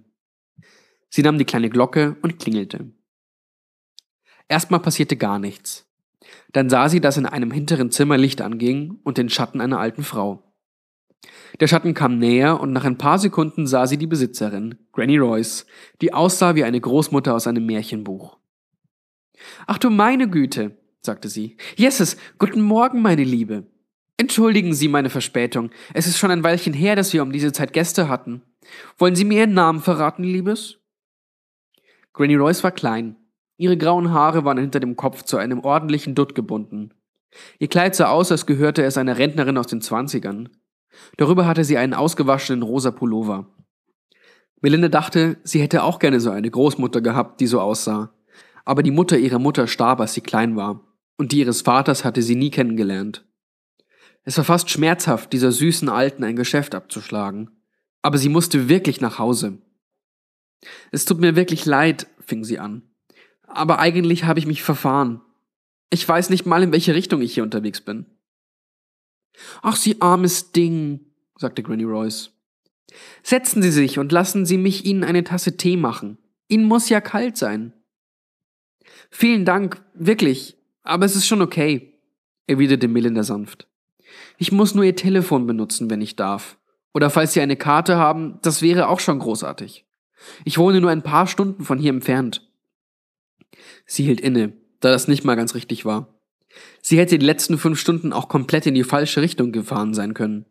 Sie 1.10 1.22
nahm 1.22 1.38
die 1.38 1.44
kleine 1.44 1.68
Glocke 1.68 2.16
und 2.22 2.38
klingelte. 2.38 2.92
Erstmal 4.48 4.80
passierte 4.80 5.16
gar 5.16 5.38
nichts. 5.38 5.88
Dann 6.52 6.70
sah 6.70 6.88
sie, 6.88 7.00
dass 7.00 7.16
in 7.16 7.26
einem 7.26 7.50
hinteren 7.50 7.90
Zimmer 7.90 8.16
Licht 8.16 8.40
anging 8.40 8.98
und 9.02 9.18
den 9.18 9.28
Schatten 9.28 9.60
einer 9.60 9.78
alten 9.78 10.04
Frau. 10.04 10.51
Der 11.60 11.68
Schatten 11.68 11.94
kam 11.94 12.18
näher 12.18 12.60
und 12.60 12.72
nach 12.72 12.84
ein 12.84 12.98
paar 12.98 13.18
Sekunden 13.18 13.66
sah 13.66 13.86
sie 13.86 13.98
die 13.98 14.06
Besitzerin, 14.06 14.78
Granny 14.92 15.18
Royce, 15.18 15.66
die 16.00 16.12
aussah 16.12 16.54
wie 16.54 16.64
eine 16.64 16.80
Großmutter 16.80 17.34
aus 17.34 17.46
einem 17.46 17.66
Märchenbuch. 17.66 18.38
Ach 19.66 19.78
du 19.78 19.90
meine 19.90 20.28
Güte, 20.28 20.78
sagte 21.00 21.28
sie. 21.28 21.56
Jesses, 21.76 22.16
guten 22.38 22.62
Morgen, 22.62 23.02
meine 23.02 23.24
Liebe. 23.24 23.66
Entschuldigen 24.16 24.72
Sie 24.72 24.88
meine 24.88 25.10
Verspätung. 25.10 25.70
Es 25.94 26.06
ist 26.06 26.18
schon 26.18 26.30
ein 26.30 26.44
Weilchen 26.44 26.74
her, 26.74 26.96
dass 26.96 27.12
wir 27.12 27.22
um 27.22 27.32
diese 27.32 27.52
Zeit 27.52 27.72
Gäste 27.72 28.08
hatten. 28.08 28.42
Wollen 28.98 29.16
Sie 29.16 29.24
mir 29.24 29.40
Ihren 29.40 29.54
Namen 29.54 29.80
verraten, 29.80 30.22
Liebes? 30.22 30.78
Granny 32.12 32.36
Royce 32.36 32.62
war 32.62 32.72
klein. 32.72 33.16
Ihre 33.56 33.76
grauen 33.76 34.10
Haare 34.10 34.44
waren 34.44 34.58
hinter 34.58 34.80
dem 34.80 34.96
Kopf 34.96 35.22
zu 35.22 35.38
einem 35.38 35.60
ordentlichen 35.60 36.14
Dutt 36.14 36.34
gebunden. 36.34 36.92
Ihr 37.58 37.68
Kleid 37.68 37.94
sah 37.94 38.10
aus, 38.10 38.30
als 38.30 38.46
gehörte 38.46 38.84
es 38.84 38.98
einer 38.98 39.18
Rentnerin 39.18 39.56
aus 39.56 39.66
den 39.66 39.80
Zwanzigern. 39.80 40.50
Darüber 41.16 41.46
hatte 41.46 41.64
sie 41.64 41.78
einen 41.78 41.94
ausgewaschenen 41.94 42.62
rosa 42.62 42.90
Pullover. 42.90 43.46
Melinda 44.60 44.88
dachte, 44.88 45.38
sie 45.42 45.60
hätte 45.60 45.82
auch 45.82 45.98
gerne 45.98 46.20
so 46.20 46.30
eine 46.30 46.50
Großmutter 46.50 47.00
gehabt, 47.00 47.40
die 47.40 47.46
so 47.46 47.60
aussah. 47.60 48.14
Aber 48.64 48.82
die 48.82 48.92
Mutter 48.92 49.18
ihrer 49.18 49.40
Mutter 49.40 49.66
starb, 49.66 50.00
als 50.00 50.14
sie 50.14 50.20
klein 50.20 50.56
war, 50.56 50.80
und 51.16 51.32
die 51.32 51.40
ihres 51.40 51.62
Vaters 51.62 52.04
hatte 52.04 52.22
sie 52.22 52.36
nie 52.36 52.50
kennengelernt. 52.50 53.24
Es 54.24 54.36
war 54.36 54.44
fast 54.44 54.70
schmerzhaft, 54.70 55.32
dieser 55.32 55.50
süßen 55.50 55.88
Alten 55.88 56.22
ein 56.22 56.36
Geschäft 56.36 56.74
abzuschlagen. 56.74 57.50
Aber 58.02 58.18
sie 58.18 58.28
musste 58.28 58.68
wirklich 58.68 59.00
nach 59.00 59.18
Hause. 59.18 59.58
Es 60.92 61.04
tut 61.04 61.18
mir 61.18 61.34
wirklich 61.34 61.66
leid, 61.66 62.06
fing 62.20 62.44
sie 62.44 62.58
an. 62.60 62.82
Aber 63.46 63.80
eigentlich 63.80 64.24
habe 64.24 64.38
ich 64.38 64.46
mich 64.46 64.62
verfahren. 64.62 65.20
Ich 65.90 66.08
weiß 66.08 66.30
nicht 66.30 66.46
mal, 66.46 66.62
in 66.62 66.72
welche 66.72 66.94
Richtung 66.94 67.20
ich 67.20 67.34
hier 67.34 67.42
unterwegs 67.42 67.80
bin. 67.80 68.06
Ach, 69.62 69.76
Sie 69.76 70.00
armes 70.00 70.52
Ding, 70.52 71.00
sagte 71.36 71.62
Granny 71.62 71.84
Royce. 71.84 72.30
Setzen 73.22 73.62
Sie 73.62 73.70
sich 73.70 73.98
und 73.98 74.12
lassen 74.12 74.44
Sie 74.46 74.58
mich 74.58 74.84
Ihnen 74.84 75.04
eine 75.04 75.24
Tasse 75.24 75.56
Tee 75.56 75.76
machen. 75.76 76.18
Ihnen 76.48 76.64
muss 76.64 76.88
ja 76.88 77.00
kalt 77.00 77.36
sein. 77.36 77.72
Vielen 79.10 79.44
Dank, 79.44 79.82
wirklich, 79.94 80.56
aber 80.82 81.04
es 81.04 81.16
ist 81.16 81.26
schon 81.26 81.42
okay, 81.42 81.98
erwiderte 82.46 82.88
Melinda 82.88 83.22
sanft. 83.22 83.68
Ich 84.38 84.52
muss 84.52 84.74
nur 84.74 84.84
Ihr 84.84 84.96
Telefon 84.96 85.46
benutzen, 85.46 85.88
wenn 85.90 86.00
ich 86.00 86.16
darf. 86.16 86.58
Oder 86.94 87.10
falls 87.10 87.32
Sie 87.32 87.40
eine 87.40 87.56
Karte 87.56 87.96
haben, 87.96 88.38
das 88.42 88.60
wäre 88.60 88.88
auch 88.88 89.00
schon 89.00 89.18
großartig. 89.18 89.86
Ich 90.44 90.58
wohne 90.58 90.80
nur 90.80 90.90
ein 90.90 91.02
paar 91.02 91.26
Stunden 91.26 91.64
von 91.64 91.78
hier 91.78 91.90
entfernt. 91.90 92.48
Sie 93.86 94.04
hielt 94.04 94.20
inne, 94.20 94.52
da 94.80 94.90
das 94.90 95.08
nicht 95.08 95.24
mal 95.24 95.34
ganz 95.34 95.54
richtig 95.54 95.84
war. 95.84 96.11
Sie 96.80 96.98
hätte 96.98 97.18
die 97.18 97.26
letzten 97.26 97.58
fünf 97.58 97.78
Stunden 97.78 98.12
auch 98.12 98.28
komplett 98.28 98.66
in 98.66 98.74
die 98.74 98.84
falsche 98.84 99.22
Richtung 99.22 99.52
gefahren 99.52 99.94
sein 99.94 100.14
können. 100.14 100.46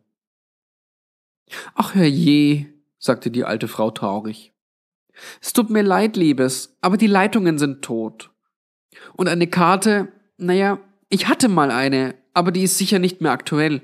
Ach 1.74 1.94
herrje, 1.94 2.66
sagte 2.98 3.30
die 3.30 3.44
alte 3.44 3.68
Frau 3.68 3.90
traurig. 3.90 4.52
Es 5.40 5.52
tut 5.52 5.70
mir 5.70 5.82
leid, 5.82 6.16
Liebes, 6.16 6.76
aber 6.80 6.96
die 6.96 7.06
Leitungen 7.06 7.58
sind 7.58 7.82
tot. 7.82 8.30
Und 9.14 9.28
eine 9.28 9.46
Karte, 9.46 10.08
naja, 10.38 10.78
ich 11.08 11.28
hatte 11.28 11.48
mal 11.48 11.70
eine, 11.70 12.14
aber 12.32 12.52
die 12.52 12.62
ist 12.62 12.78
sicher 12.78 12.98
nicht 12.98 13.20
mehr 13.20 13.32
aktuell. 13.32 13.82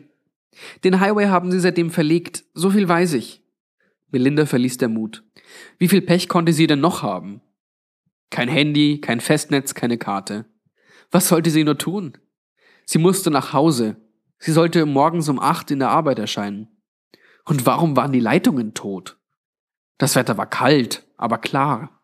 Den 0.84 1.00
Highway 1.00 1.26
haben 1.26 1.50
sie 1.50 1.60
seitdem 1.60 1.90
verlegt, 1.90 2.44
so 2.54 2.70
viel 2.70 2.88
weiß 2.88 3.12
ich. 3.14 3.42
Melinda 4.10 4.46
verließ 4.46 4.78
der 4.78 4.88
Mut. 4.88 5.22
Wie 5.78 5.88
viel 5.88 6.00
Pech 6.00 6.28
konnte 6.28 6.52
sie 6.52 6.66
denn 6.66 6.80
noch 6.80 7.02
haben? 7.02 7.42
Kein 8.30 8.48
Handy, 8.48 9.00
kein 9.00 9.20
Festnetz, 9.20 9.74
keine 9.74 9.98
Karte. 9.98 10.46
Was 11.10 11.28
sollte 11.28 11.50
sie 11.50 11.64
nur 11.64 11.78
tun? 11.78 12.18
Sie 12.84 12.98
musste 12.98 13.30
nach 13.30 13.52
Hause. 13.52 13.96
Sie 14.38 14.52
sollte 14.52 14.86
morgens 14.86 15.28
um 15.28 15.38
acht 15.38 15.70
in 15.70 15.78
der 15.78 15.90
Arbeit 15.90 16.18
erscheinen. 16.18 16.68
Und 17.44 17.66
warum 17.66 17.96
waren 17.96 18.12
die 18.12 18.20
Leitungen 18.20 18.74
tot? 18.74 19.18
Das 19.96 20.14
Wetter 20.16 20.36
war 20.36 20.48
kalt, 20.48 21.06
aber 21.16 21.38
klar. 21.38 22.02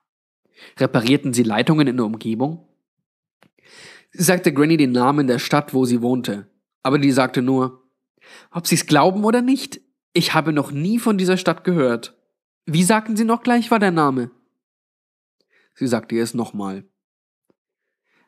Reparierten 0.78 1.34
sie 1.34 1.42
Leitungen 1.42 1.86
in 1.86 1.96
der 1.96 2.06
Umgebung? 2.06 2.68
Sie 4.10 4.22
sagte 4.22 4.52
Granny 4.52 4.76
den 4.76 4.92
Namen 4.92 5.26
der 5.26 5.38
Stadt, 5.38 5.74
wo 5.74 5.84
sie 5.84 6.00
wohnte, 6.00 6.48
aber 6.82 6.98
die 6.98 7.12
sagte 7.12 7.42
nur, 7.42 7.82
ob 8.50 8.66
sie's 8.66 8.86
glauben 8.86 9.24
oder 9.24 9.42
nicht, 9.42 9.80
ich 10.12 10.34
habe 10.34 10.52
noch 10.52 10.70
nie 10.70 10.98
von 10.98 11.18
dieser 11.18 11.36
Stadt 11.36 11.64
gehört. 11.64 12.16
Wie 12.66 12.84
sagten 12.84 13.16
Sie 13.16 13.24
noch 13.24 13.42
gleich 13.42 13.70
war 13.70 13.78
der 13.78 13.90
Name? 13.90 14.30
Sie 15.74 15.86
sagte 15.86 16.18
es 16.18 16.32
nochmal. 16.32 16.84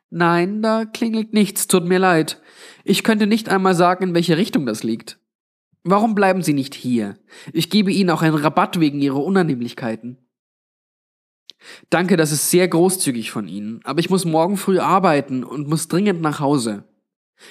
Nein, 0.09 0.61
da 0.61 0.85
klingelt 0.85 1.33
nichts, 1.33 1.67
tut 1.67 1.85
mir 1.85 1.99
leid. 1.99 2.41
Ich 2.83 3.03
könnte 3.03 3.27
nicht 3.27 3.49
einmal 3.49 3.75
sagen, 3.75 4.03
in 4.03 4.13
welche 4.13 4.37
Richtung 4.37 4.65
das 4.65 4.83
liegt. 4.83 5.19
Warum 5.83 6.15
bleiben 6.15 6.41
Sie 6.41 6.53
nicht 6.53 6.75
hier? 6.75 7.17
Ich 7.53 7.69
gebe 7.69 7.91
Ihnen 7.91 8.09
auch 8.09 8.21
einen 8.21 8.35
Rabatt 8.35 8.79
wegen 8.79 9.01
Ihrer 9.01 9.23
Unannehmlichkeiten. 9.23 10.17
Danke, 11.89 12.17
das 12.17 12.31
ist 12.31 12.51
sehr 12.51 12.67
großzügig 12.67 13.31
von 13.31 13.47
Ihnen, 13.47 13.81
aber 13.83 13.99
ich 13.99 14.09
muss 14.09 14.25
morgen 14.25 14.57
früh 14.57 14.79
arbeiten 14.79 15.43
und 15.43 15.67
muss 15.67 15.87
dringend 15.87 16.21
nach 16.21 16.39
Hause. 16.39 16.85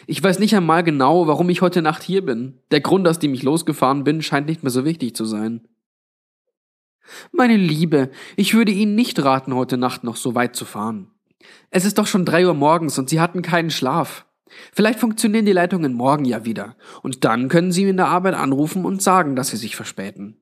Ich 0.06 0.22
weiß 0.22 0.38
nicht 0.38 0.54
einmal 0.56 0.82
genau, 0.82 1.26
warum 1.26 1.48
ich 1.48 1.62
heute 1.62 1.82
Nacht 1.82 2.02
hier 2.02 2.24
bin. 2.24 2.60
Der 2.70 2.80
Grund, 2.80 3.06
aus 3.06 3.18
dem 3.18 3.34
ich 3.34 3.42
losgefahren 3.42 4.04
bin, 4.04 4.22
scheint 4.22 4.48
nicht 4.48 4.62
mehr 4.62 4.70
so 4.70 4.84
wichtig 4.84 5.14
zu 5.14 5.24
sein. 5.24 5.66
Meine 7.30 7.56
Liebe, 7.56 8.10
ich 8.36 8.54
würde 8.54 8.72
Ihnen 8.72 8.94
nicht 8.94 9.22
raten, 9.22 9.54
heute 9.54 9.76
Nacht 9.76 10.02
noch 10.02 10.16
so 10.16 10.34
weit 10.34 10.56
zu 10.56 10.64
fahren. 10.64 11.12
Es 11.70 11.84
ist 11.84 11.98
doch 11.98 12.06
schon 12.06 12.24
drei 12.24 12.46
Uhr 12.46 12.54
morgens 12.54 12.98
und 12.98 13.10
Sie 13.10 13.20
hatten 13.20 13.42
keinen 13.42 13.70
Schlaf. 13.70 14.26
Vielleicht 14.72 15.00
funktionieren 15.00 15.44
die 15.44 15.52
Leitungen 15.52 15.92
morgen 15.92 16.24
ja 16.24 16.44
wieder, 16.44 16.76
und 17.02 17.24
dann 17.24 17.48
können 17.48 17.72
Sie 17.72 17.82
in 17.82 17.96
der 17.96 18.08
Arbeit 18.08 18.34
anrufen 18.34 18.84
und 18.84 19.02
sagen, 19.02 19.34
dass 19.34 19.48
Sie 19.48 19.56
sich 19.56 19.74
verspäten. 19.74 20.38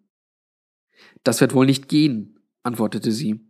Das 1.25 1.41
wird 1.41 1.55
wohl 1.55 1.67
nicht 1.67 1.89
gehen, 1.89 2.39
antwortete 2.63 3.11
sie. 3.11 3.41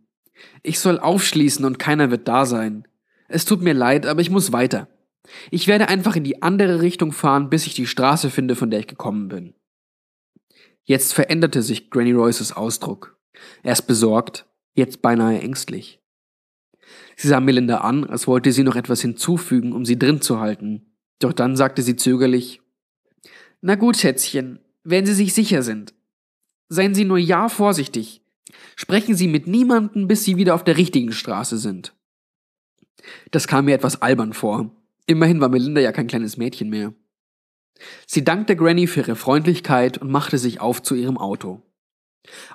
Ich 0.63 0.79
soll 0.79 0.99
aufschließen 0.99 1.65
und 1.65 1.79
keiner 1.79 2.09
wird 2.09 2.27
da 2.27 2.45
sein. 2.45 2.87
Es 3.27 3.45
tut 3.45 3.61
mir 3.61 3.73
leid, 3.73 4.05
aber 4.05 4.21
ich 4.21 4.29
muss 4.29 4.51
weiter. 4.51 4.87
Ich 5.51 5.67
werde 5.67 5.87
einfach 5.89 6.15
in 6.15 6.23
die 6.23 6.41
andere 6.41 6.81
Richtung 6.81 7.11
fahren, 7.11 7.49
bis 7.49 7.65
ich 7.65 7.73
die 7.73 7.87
Straße 7.87 8.29
finde, 8.29 8.55
von 8.55 8.69
der 8.69 8.79
ich 8.79 8.87
gekommen 8.87 9.27
bin. 9.27 9.55
Jetzt 10.83 11.13
veränderte 11.13 11.61
sich 11.61 11.89
Granny 11.89 12.11
Royces 12.11 12.53
Ausdruck. 12.53 13.17
Erst 13.63 13.87
besorgt, 13.87 14.45
jetzt 14.73 15.01
beinahe 15.01 15.39
ängstlich. 15.39 15.99
Sie 17.15 17.27
sah 17.27 17.39
Melinda 17.39 17.77
an, 17.77 18.03
als 18.03 18.27
wollte 18.27 18.51
sie 18.51 18.63
noch 18.63 18.75
etwas 18.75 19.01
hinzufügen, 19.01 19.73
um 19.73 19.85
sie 19.85 19.97
drin 19.97 20.21
zu 20.21 20.39
halten. 20.39 20.85
Doch 21.19 21.33
dann 21.33 21.55
sagte 21.55 21.81
sie 21.81 21.95
zögerlich, 21.95 22.61
Na 23.61 23.75
gut, 23.75 23.97
Schätzchen, 23.97 24.59
wenn 24.83 25.05
Sie 25.05 25.13
sich 25.13 25.33
sicher 25.33 25.63
sind. 25.63 25.93
Seien 26.69 26.93
Sie 26.93 27.05
nur 27.05 27.17
ja 27.17 27.49
vorsichtig. 27.49 28.21
Sprechen 28.75 29.15
Sie 29.15 29.27
mit 29.27 29.47
niemandem, 29.47 30.07
bis 30.07 30.23
Sie 30.23 30.37
wieder 30.37 30.55
auf 30.55 30.63
der 30.63 30.77
richtigen 30.77 31.11
Straße 31.11 31.57
sind. 31.57 31.93
Das 33.31 33.47
kam 33.47 33.65
mir 33.65 33.75
etwas 33.75 34.01
albern 34.01 34.33
vor. 34.33 34.71
Immerhin 35.07 35.41
war 35.41 35.49
Melinda 35.49 35.81
ja 35.81 35.91
kein 35.91 36.07
kleines 36.07 36.37
Mädchen 36.37 36.69
mehr. 36.69 36.93
Sie 38.07 38.23
dankte 38.23 38.55
Granny 38.55 38.87
für 38.87 39.01
ihre 39.01 39.15
Freundlichkeit 39.15 39.97
und 39.97 40.09
machte 40.09 40.37
sich 40.37 40.61
auf 40.61 40.81
zu 40.81 40.95
ihrem 40.95 41.17
Auto. 41.17 41.61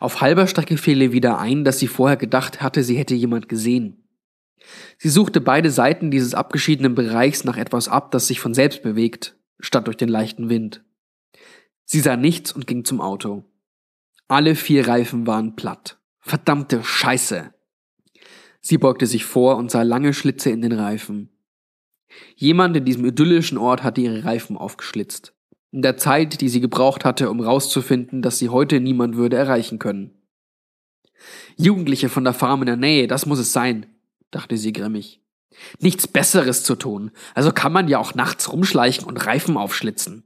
Auf 0.00 0.20
halber 0.20 0.46
Strecke 0.46 0.76
fiel 0.76 1.00
ihr 1.00 1.12
wieder 1.12 1.38
ein, 1.38 1.64
dass 1.64 1.78
sie 1.78 1.86
vorher 1.86 2.16
gedacht 2.16 2.62
hatte, 2.62 2.82
sie 2.82 2.96
hätte 2.96 3.14
jemand 3.14 3.48
gesehen. 3.48 3.99
Sie 4.98 5.08
suchte 5.08 5.40
beide 5.40 5.70
Seiten 5.70 6.10
dieses 6.10 6.34
abgeschiedenen 6.34 6.94
Bereichs 6.94 7.44
nach 7.44 7.56
etwas 7.56 7.88
ab, 7.88 8.10
das 8.10 8.26
sich 8.26 8.40
von 8.40 8.54
selbst 8.54 8.82
bewegt, 8.82 9.36
statt 9.58 9.86
durch 9.86 9.96
den 9.96 10.08
leichten 10.08 10.48
Wind. 10.48 10.84
Sie 11.84 12.00
sah 12.00 12.16
nichts 12.16 12.52
und 12.52 12.66
ging 12.66 12.84
zum 12.84 13.00
Auto. 13.00 13.44
Alle 14.28 14.54
vier 14.54 14.86
Reifen 14.86 15.26
waren 15.26 15.56
platt. 15.56 15.98
Verdammte 16.20 16.84
Scheiße! 16.84 17.52
Sie 18.60 18.78
beugte 18.78 19.06
sich 19.06 19.24
vor 19.24 19.56
und 19.56 19.70
sah 19.70 19.82
lange 19.82 20.12
Schlitze 20.12 20.50
in 20.50 20.60
den 20.60 20.72
Reifen. 20.72 21.30
Jemand 22.36 22.76
in 22.76 22.84
diesem 22.84 23.06
idyllischen 23.06 23.58
Ort 23.58 23.82
hatte 23.82 24.00
ihre 24.00 24.24
Reifen 24.24 24.56
aufgeschlitzt. 24.56 25.34
In 25.72 25.82
der 25.82 25.96
Zeit, 25.96 26.40
die 26.40 26.48
sie 26.48 26.60
gebraucht 26.60 27.04
hatte, 27.04 27.30
um 27.30 27.40
rauszufinden, 27.40 28.22
dass 28.22 28.38
sie 28.38 28.50
heute 28.50 28.80
niemand 28.80 29.16
würde 29.16 29.36
erreichen 29.36 29.78
können. 29.78 30.10
Jugendliche 31.56 32.08
von 32.08 32.24
der 32.24 32.34
Farm 32.34 32.62
in 32.62 32.66
der 32.66 32.76
Nähe, 32.76 33.06
das 33.06 33.24
muss 33.26 33.38
es 33.38 33.52
sein 33.52 33.86
dachte 34.30 34.56
sie 34.56 34.72
grimmig. 34.72 35.20
Nichts 35.80 36.06
Besseres 36.06 36.62
zu 36.62 36.76
tun, 36.76 37.10
also 37.34 37.52
kann 37.52 37.72
man 37.72 37.88
ja 37.88 37.98
auch 37.98 38.14
nachts 38.14 38.52
rumschleichen 38.52 39.04
und 39.04 39.26
Reifen 39.26 39.56
aufschlitzen. 39.56 40.24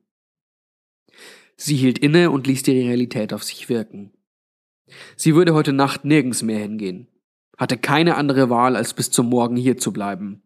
Sie 1.57 1.77
hielt 1.77 1.99
inne 1.99 2.31
und 2.31 2.47
ließ 2.47 2.63
die 2.63 2.79
Realität 2.79 3.33
auf 3.33 3.45
sich 3.45 3.69
wirken. 3.69 4.13
Sie 5.17 5.35
würde 5.35 5.55
heute 5.55 5.73
Nacht 5.73 6.05
nirgends 6.05 6.43
mehr 6.43 6.59
hingehen, 6.59 7.09
hatte 7.57 7.79
keine 7.79 8.17
andere 8.17 8.51
Wahl, 8.51 8.77
als 8.77 8.95
bis 8.95 9.11
zum 9.11 9.29
Morgen 9.29 9.57
hier 9.57 9.79
zu 9.79 9.93
bleiben. 9.93 10.43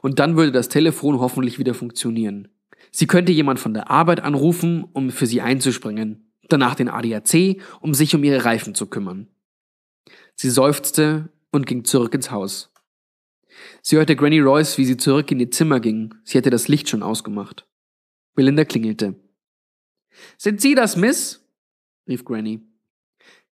Und 0.00 0.20
dann 0.20 0.36
würde 0.36 0.52
das 0.52 0.68
Telefon 0.68 1.18
hoffentlich 1.18 1.58
wieder 1.58 1.74
funktionieren. 1.74 2.48
Sie 2.92 3.06
könnte 3.06 3.32
jemand 3.32 3.58
von 3.58 3.74
der 3.74 3.90
Arbeit 3.90 4.20
anrufen, 4.20 4.84
um 4.92 5.10
für 5.10 5.26
sie 5.26 5.40
einzuspringen, 5.40 6.32
danach 6.48 6.76
den 6.76 6.88
ADAC, 6.88 7.60
um 7.80 7.92
sich 7.92 8.14
um 8.14 8.22
ihre 8.22 8.44
Reifen 8.44 8.74
zu 8.74 8.86
kümmern. 8.86 9.28
Sie 10.36 10.50
seufzte 10.50 11.30
und 11.50 11.66
ging 11.66 11.84
zurück 11.84 12.14
ins 12.14 12.30
Haus. 12.30 12.73
Sie 13.86 13.98
hörte 13.98 14.16
Granny 14.16 14.40
Royce, 14.40 14.78
wie 14.78 14.86
sie 14.86 14.96
zurück 14.96 15.30
in 15.30 15.40
ihr 15.40 15.50
Zimmer 15.50 15.78
ging. 15.78 16.14
Sie 16.24 16.38
hätte 16.38 16.48
das 16.48 16.68
Licht 16.68 16.88
schon 16.88 17.02
ausgemacht. 17.02 17.66
Melinda 18.34 18.64
klingelte. 18.64 19.14
Sind 20.38 20.62
Sie 20.62 20.74
das, 20.74 20.96
Miss? 20.96 21.46
rief 22.08 22.24
Granny. 22.24 22.62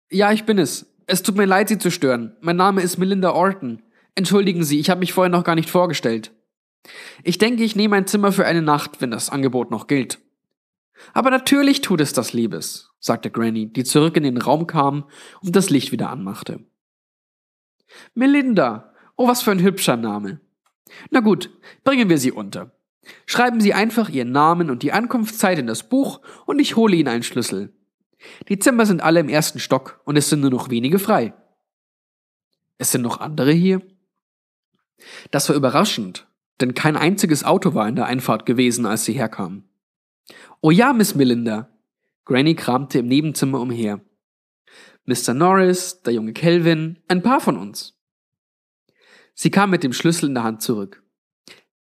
Ja, 0.09 0.31
ich 0.31 0.45
bin 0.45 0.57
es. 0.57 0.91
Es 1.05 1.21
tut 1.21 1.37
mir 1.37 1.45
leid, 1.45 1.69
Sie 1.69 1.77
zu 1.77 1.91
stören. 1.91 2.35
Mein 2.41 2.55
Name 2.55 2.81
ist 2.81 2.97
Melinda 2.97 3.33
Orton. 3.33 3.83
Entschuldigen 4.15 4.63
Sie, 4.63 4.79
ich 4.79 4.89
habe 4.89 5.01
mich 5.01 5.13
vorher 5.13 5.29
noch 5.29 5.43
gar 5.43 5.53
nicht 5.53 5.69
vorgestellt. 5.69 6.31
Ich 7.23 7.37
denke, 7.37 7.63
ich 7.63 7.75
nehme 7.75 7.95
ein 7.95 8.07
Zimmer 8.07 8.31
für 8.31 8.47
eine 8.47 8.63
Nacht, 8.63 9.01
wenn 9.01 9.11
das 9.11 9.29
Angebot 9.29 9.69
noch 9.69 9.85
gilt. 9.85 10.17
Aber 11.13 11.29
natürlich 11.29 11.81
tut 11.81 12.01
es 12.01 12.13
das, 12.13 12.33
Liebes, 12.33 12.89
sagte 12.99 13.29
Granny, 13.29 13.71
die 13.71 13.83
zurück 13.83 14.17
in 14.17 14.23
den 14.23 14.37
Raum 14.39 14.65
kam 14.65 15.07
und 15.41 15.55
das 15.55 15.69
Licht 15.69 15.91
wieder 15.91 16.09
anmachte. 16.09 16.65
Melinda, 18.15 18.94
Oh, 19.15 19.27
was 19.27 19.41
für 19.41 19.51
ein 19.51 19.61
hübscher 19.61 19.97
Name. 19.97 20.39
Na 21.09 21.19
gut, 21.21 21.49
bringen 21.83 22.09
wir 22.09 22.17
Sie 22.17 22.31
unter. 22.31 22.71
Schreiben 23.25 23.61
Sie 23.61 23.73
einfach 23.73 24.09
Ihren 24.09 24.31
Namen 24.31 24.69
und 24.69 24.83
die 24.83 24.91
Ankunftszeit 24.91 25.59
in 25.59 25.67
das 25.67 25.87
Buch 25.89 26.21
und 26.45 26.59
ich 26.59 26.75
hole 26.75 26.95
Ihnen 26.95 27.07
einen 27.07 27.23
Schlüssel. 27.23 27.73
Die 28.49 28.59
Zimmer 28.59 28.85
sind 28.85 29.01
alle 29.01 29.19
im 29.19 29.29
ersten 29.29 29.59
Stock 29.59 30.01
und 30.05 30.17
es 30.17 30.29
sind 30.29 30.41
nur 30.41 30.49
noch 30.49 30.69
wenige 30.69 30.99
frei. 30.99 31.33
Es 32.77 32.91
sind 32.91 33.01
noch 33.01 33.19
andere 33.19 33.51
hier? 33.51 33.81
Das 35.31 35.49
war 35.49 35.55
überraschend, 35.55 36.27
denn 36.61 36.73
kein 36.73 36.97
einziges 36.97 37.43
Auto 37.43 37.73
war 37.73 37.87
in 37.87 37.95
der 37.95 38.05
Einfahrt 38.05 38.45
gewesen, 38.45 38.85
als 38.85 39.05
sie 39.05 39.13
herkamen. 39.13 39.69
Oh 40.61 40.71
ja, 40.71 40.93
Miss 40.93 41.15
Melinda. 41.15 41.69
Granny 42.25 42.55
kramte 42.55 42.99
im 42.99 43.07
Nebenzimmer 43.07 43.61
umher. 43.61 44.01
Mr. 45.05 45.35
Norris, 45.35 46.01
der 46.01 46.13
junge 46.13 46.33
Kelvin, 46.33 46.97
ein 47.07 47.21
paar 47.21 47.39
von 47.39 47.57
uns. 47.57 47.94
Sie 49.35 49.51
kam 49.51 49.69
mit 49.69 49.83
dem 49.83 49.93
Schlüssel 49.93 50.29
in 50.29 50.33
der 50.33 50.43
Hand 50.43 50.61
zurück. 50.61 51.03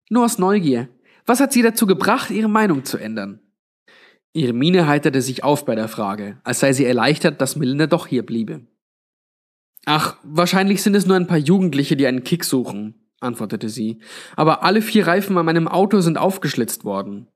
Nur 0.09 0.25
aus 0.25 0.39
Neugier. 0.39 0.89
Was 1.25 1.39
hat 1.39 1.53
sie 1.53 1.61
dazu 1.61 1.87
gebracht, 1.87 2.29
ihre 2.31 2.49
Meinung 2.49 2.83
zu 2.83 2.97
ändern? 2.97 3.39
Ihre 4.33 4.53
Miene 4.53 4.87
heiterte 4.87 5.21
sich 5.21 5.43
auf 5.43 5.63
bei 5.63 5.75
der 5.75 5.87
Frage, 5.87 6.39
als 6.43 6.59
sei 6.59 6.73
sie 6.73 6.85
erleichtert, 6.85 7.39
dass 7.39 7.55
Melinda 7.55 7.87
doch 7.87 8.07
hier 8.07 8.25
bliebe. 8.25 8.65
Ach, 9.85 10.17
wahrscheinlich 10.23 10.81
sind 10.81 10.95
es 10.95 11.05
nur 11.05 11.15
ein 11.15 11.27
paar 11.27 11.37
Jugendliche, 11.37 11.95
die 11.95 12.07
einen 12.07 12.23
Kick 12.23 12.43
suchen, 12.43 12.95
antwortete 13.19 13.69
sie, 13.69 13.99
aber 14.35 14.63
alle 14.63 14.81
vier 14.81 15.05
Reifen 15.05 15.37
an 15.37 15.45
meinem 15.45 15.67
Auto 15.67 15.99
sind 16.01 16.17
aufgeschlitzt 16.17 16.83
worden. 16.83 17.27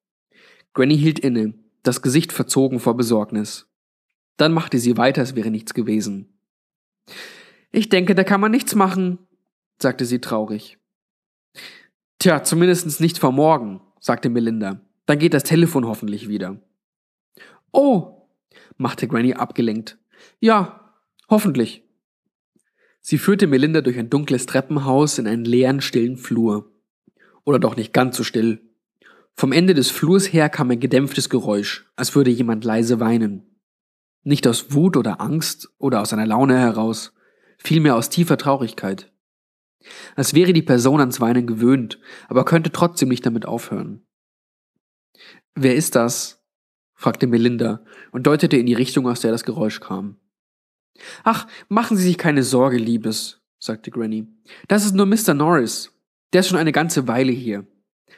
Granny 0.73 0.97
hielt 0.97 1.19
inne, 1.19 1.53
das 1.83 2.01
Gesicht 2.01 2.31
verzogen 2.31 2.79
vor 2.79 2.97
Besorgnis. 2.97 3.69
Dann 4.37 4.53
machte 4.53 4.79
sie 4.79 4.97
weiter, 4.97 5.21
als 5.21 5.35
wäre 5.35 5.51
nichts 5.51 5.73
gewesen. 5.73 6.39
Ich 7.71 7.89
denke, 7.89 8.15
da 8.15 8.23
kann 8.23 8.41
man 8.41 8.51
nichts 8.51 8.75
machen, 8.75 9.26
sagte 9.81 10.05
sie 10.05 10.19
traurig. 10.19 10.77
Tja, 12.19 12.43
zumindest 12.43 12.99
nicht 12.99 13.19
vor 13.19 13.31
morgen, 13.31 13.81
sagte 13.99 14.29
Melinda. 14.29 14.81
Dann 15.05 15.19
geht 15.19 15.33
das 15.33 15.43
Telefon 15.43 15.85
hoffentlich 15.85 16.27
wieder. 16.27 16.59
Oh, 17.71 18.27
machte 18.77 19.07
Granny 19.07 19.33
abgelenkt. 19.33 19.97
Ja, 20.39 20.93
hoffentlich. 21.29 21.83
Sie 23.01 23.17
führte 23.17 23.47
Melinda 23.47 23.81
durch 23.81 23.97
ein 23.97 24.09
dunkles 24.09 24.47
Treppenhaus 24.47 25.17
in 25.17 25.27
einen 25.27 25.45
leeren, 25.45 25.79
stillen 25.79 26.17
Flur. 26.17 26.71
Oder 27.45 27.59
doch 27.59 27.77
nicht 27.77 27.93
ganz 27.93 28.17
so 28.17 28.23
still. 28.23 28.61
Vom 29.33 29.51
Ende 29.51 29.73
des 29.73 29.91
Flurs 29.91 30.33
her 30.33 30.49
kam 30.49 30.71
ein 30.71 30.79
gedämpftes 30.79 31.29
Geräusch, 31.29 31.85
als 31.95 32.15
würde 32.15 32.31
jemand 32.31 32.65
leise 32.65 32.99
weinen. 32.99 33.43
Nicht 34.23 34.47
aus 34.47 34.73
Wut 34.73 34.97
oder 34.97 35.21
Angst 35.21 35.69
oder 35.77 36.01
aus 36.01 36.11
einer 36.11 36.25
Laune 36.25 36.57
heraus, 36.57 37.13
vielmehr 37.59 37.95
aus 37.95 38.09
tiefer 38.09 38.37
Traurigkeit. 38.37 39.11
Als 40.15 40.33
wäre 40.33 40.53
die 40.53 40.61
Person 40.61 40.99
ans 40.99 41.21
Weinen 41.21 41.47
gewöhnt, 41.47 41.99
aber 42.27 42.45
könnte 42.45 42.71
trotzdem 42.71 43.09
nicht 43.09 43.25
damit 43.25 43.45
aufhören. 43.45 44.05
Wer 45.55 45.75
ist 45.75 45.95
das? 45.95 46.43
fragte 46.95 47.27
Melinda 47.27 47.83
und 48.11 48.25
deutete 48.25 48.57
in 48.57 48.65
die 48.65 48.73
Richtung, 48.73 49.07
aus 49.07 49.21
der 49.21 49.31
das 49.31 49.43
Geräusch 49.43 49.79
kam. 49.79 50.17
Ach, 51.23 51.47
machen 51.69 51.95
Sie 51.95 52.03
sich 52.03 52.17
keine 52.17 52.43
Sorge, 52.43 52.77
Liebes, 52.77 53.41
sagte 53.59 53.91
Granny. 53.91 54.27
Das 54.67 54.85
ist 54.85 54.95
nur 54.95 55.05
Mr. 55.05 55.33
Norris. 55.33 55.93
Der 56.33 56.41
ist 56.41 56.47
schon 56.47 56.57
eine 56.57 56.71
ganze 56.71 57.07
Weile 57.07 57.31
hier. 57.31 57.67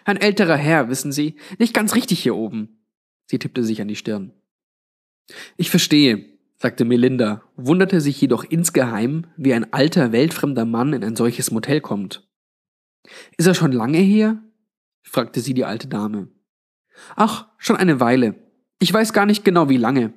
Ein 0.06 0.18
älterer 0.18 0.56
Herr, 0.56 0.90
wissen 0.90 1.12
Sie, 1.12 1.36
nicht 1.58 1.74
ganz 1.74 1.96
richtig 1.96 2.22
hier 2.22 2.36
oben. 2.36 2.86
Sie 3.26 3.38
tippte 3.38 3.64
sich 3.64 3.82
an 3.82 3.88
die 3.88 3.96
Stirn. 3.96 4.34
Ich 5.58 5.70
verstehe, 5.70 6.39
sagte 6.62 6.86
Melinda, 6.86 7.42
wunderte 7.56 8.02
sich 8.02 8.20
jedoch 8.20 8.44
insgeheim, 8.44 9.28
wie 9.38 9.54
ein 9.54 9.72
alter, 9.74 10.12
weltfremder 10.12 10.66
Mann 10.66 10.94
in 10.94 11.04
ein 11.04 11.16
solches 11.16 11.52
Motel 11.52 11.82
kommt. 11.82 12.28
Ist 13.38 13.48
er 13.48 13.56
schon 13.56 13.72
lange 13.72 14.00
hier? 14.00 14.44
fragte 15.04 15.40
sie 15.40 15.54
die 15.54 15.66
alte 15.66 15.88
Dame. 15.88 16.28
Ach, 17.16 17.48
schon 17.58 17.78
eine 17.78 18.00
Weile. 18.00 18.36
Ich 18.80 18.94
weiß 18.94 19.14
gar 19.14 19.26
nicht 19.26 19.46
genau 19.46 19.70
wie 19.70 19.78
lange, 19.78 20.14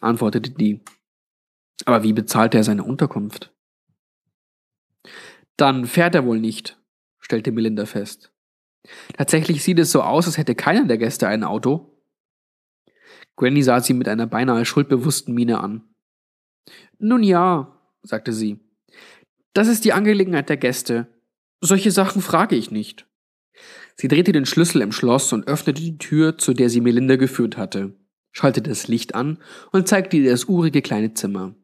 antwortete 0.00 0.50
die. 0.50 0.82
Aber 1.84 2.02
wie 2.02 2.12
bezahlte 2.12 2.58
er 2.58 2.64
seine 2.64 2.84
Unterkunft? 2.84 3.52
Dann 5.56 5.86
fährt 5.86 6.14
er 6.14 6.24
wohl 6.24 6.40
nicht, 6.40 6.80
stellte 7.20 7.52
Melinda 7.52 7.86
fest. 7.86 8.32
Tatsächlich 9.16 9.62
sieht 9.62 9.78
es 9.78 9.92
so 9.92 10.02
aus, 10.02 10.26
als 10.26 10.36
hätte 10.36 10.54
keiner 10.54 10.84
der 10.84 10.98
Gäste 10.98 11.28
ein 11.28 11.44
Auto. 11.44 11.93
Granny 13.36 13.62
sah 13.62 13.80
sie 13.80 13.94
mit 13.94 14.08
einer 14.08 14.26
beinahe 14.26 14.64
schuldbewussten 14.64 15.34
Miene 15.34 15.60
an. 15.60 15.82
Nun 16.98 17.22
ja, 17.22 17.80
sagte 18.02 18.32
sie. 18.32 18.60
Das 19.52 19.68
ist 19.68 19.84
die 19.84 19.92
Angelegenheit 19.92 20.48
der 20.48 20.56
Gäste. 20.56 21.08
Solche 21.60 21.90
Sachen 21.90 22.22
frage 22.22 22.56
ich 22.56 22.70
nicht. 22.70 23.06
Sie 23.96 24.08
drehte 24.08 24.32
den 24.32 24.46
Schlüssel 24.46 24.82
im 24.82 24.92
Schloss 24.92 25.32
und 25.32 25.46
öffnete 25.46 25.80
die 25.80 25.98
Tür, 25.98 26.38
zu 26.38 26.52
der 26.52 26.68
sie 26.68 26.80
Melinda 26.80 27.16
geführt 27.16 27.56
hatte, 27.56 27.94
schaltete 28.32 28.70
das 28.70 28.88
Licht 28.88 29.14
an 29.14 29.38
und 29.70 29.86
zeigte 29.86 30.16
ihr 30.16 30.30
das 30.30 30.46
urige 30.46 30.82
kleine 30.82 31.14
Zimmer. 31.14 31.54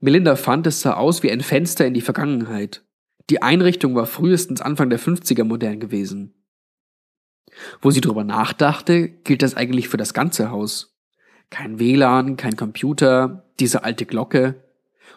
Melinda 0.00 0.36
fand, 0.36 0.66
es 0.66 0.82
sah 0.82 0.94
aus 0.94 1.22
wie 1.22 1.30
ein 1.30 1.40
Fenster 1.40 1.86
in 1.86 1.94
die 1.94 2.02
Vergangenheit. 2.02 2.84
Die 3.30 3.42
Einrichtung 3.42 3.94
war 3.94 4.06
frühestens 4.06 4.60
Anfang 4.60 4.90
der 4.90 5.00
50er 5.00 5.44
modern 5.44 5.80
gewesen. 5.80 6.34
Wo 7.80 7.90
sie 7.90 8.00
drüber 8.00 8.24
nachdachte, 8.24 9.08
gilt 9.08 9.42
das 9.42 9.54
eigentlich 9.54 9.88
für 9.88 9.96
das 9.96 10.14
ganze 10.14 10.50
Haus. 10.50 10.96
Kein 11.50 11.78
WLAN, 11.78 12.36
kein 12.36 12.56
Computer, 12.56 13.44
diese 13.58 13.84
alte 13.84 14.06
Glocke. 14.06 14.62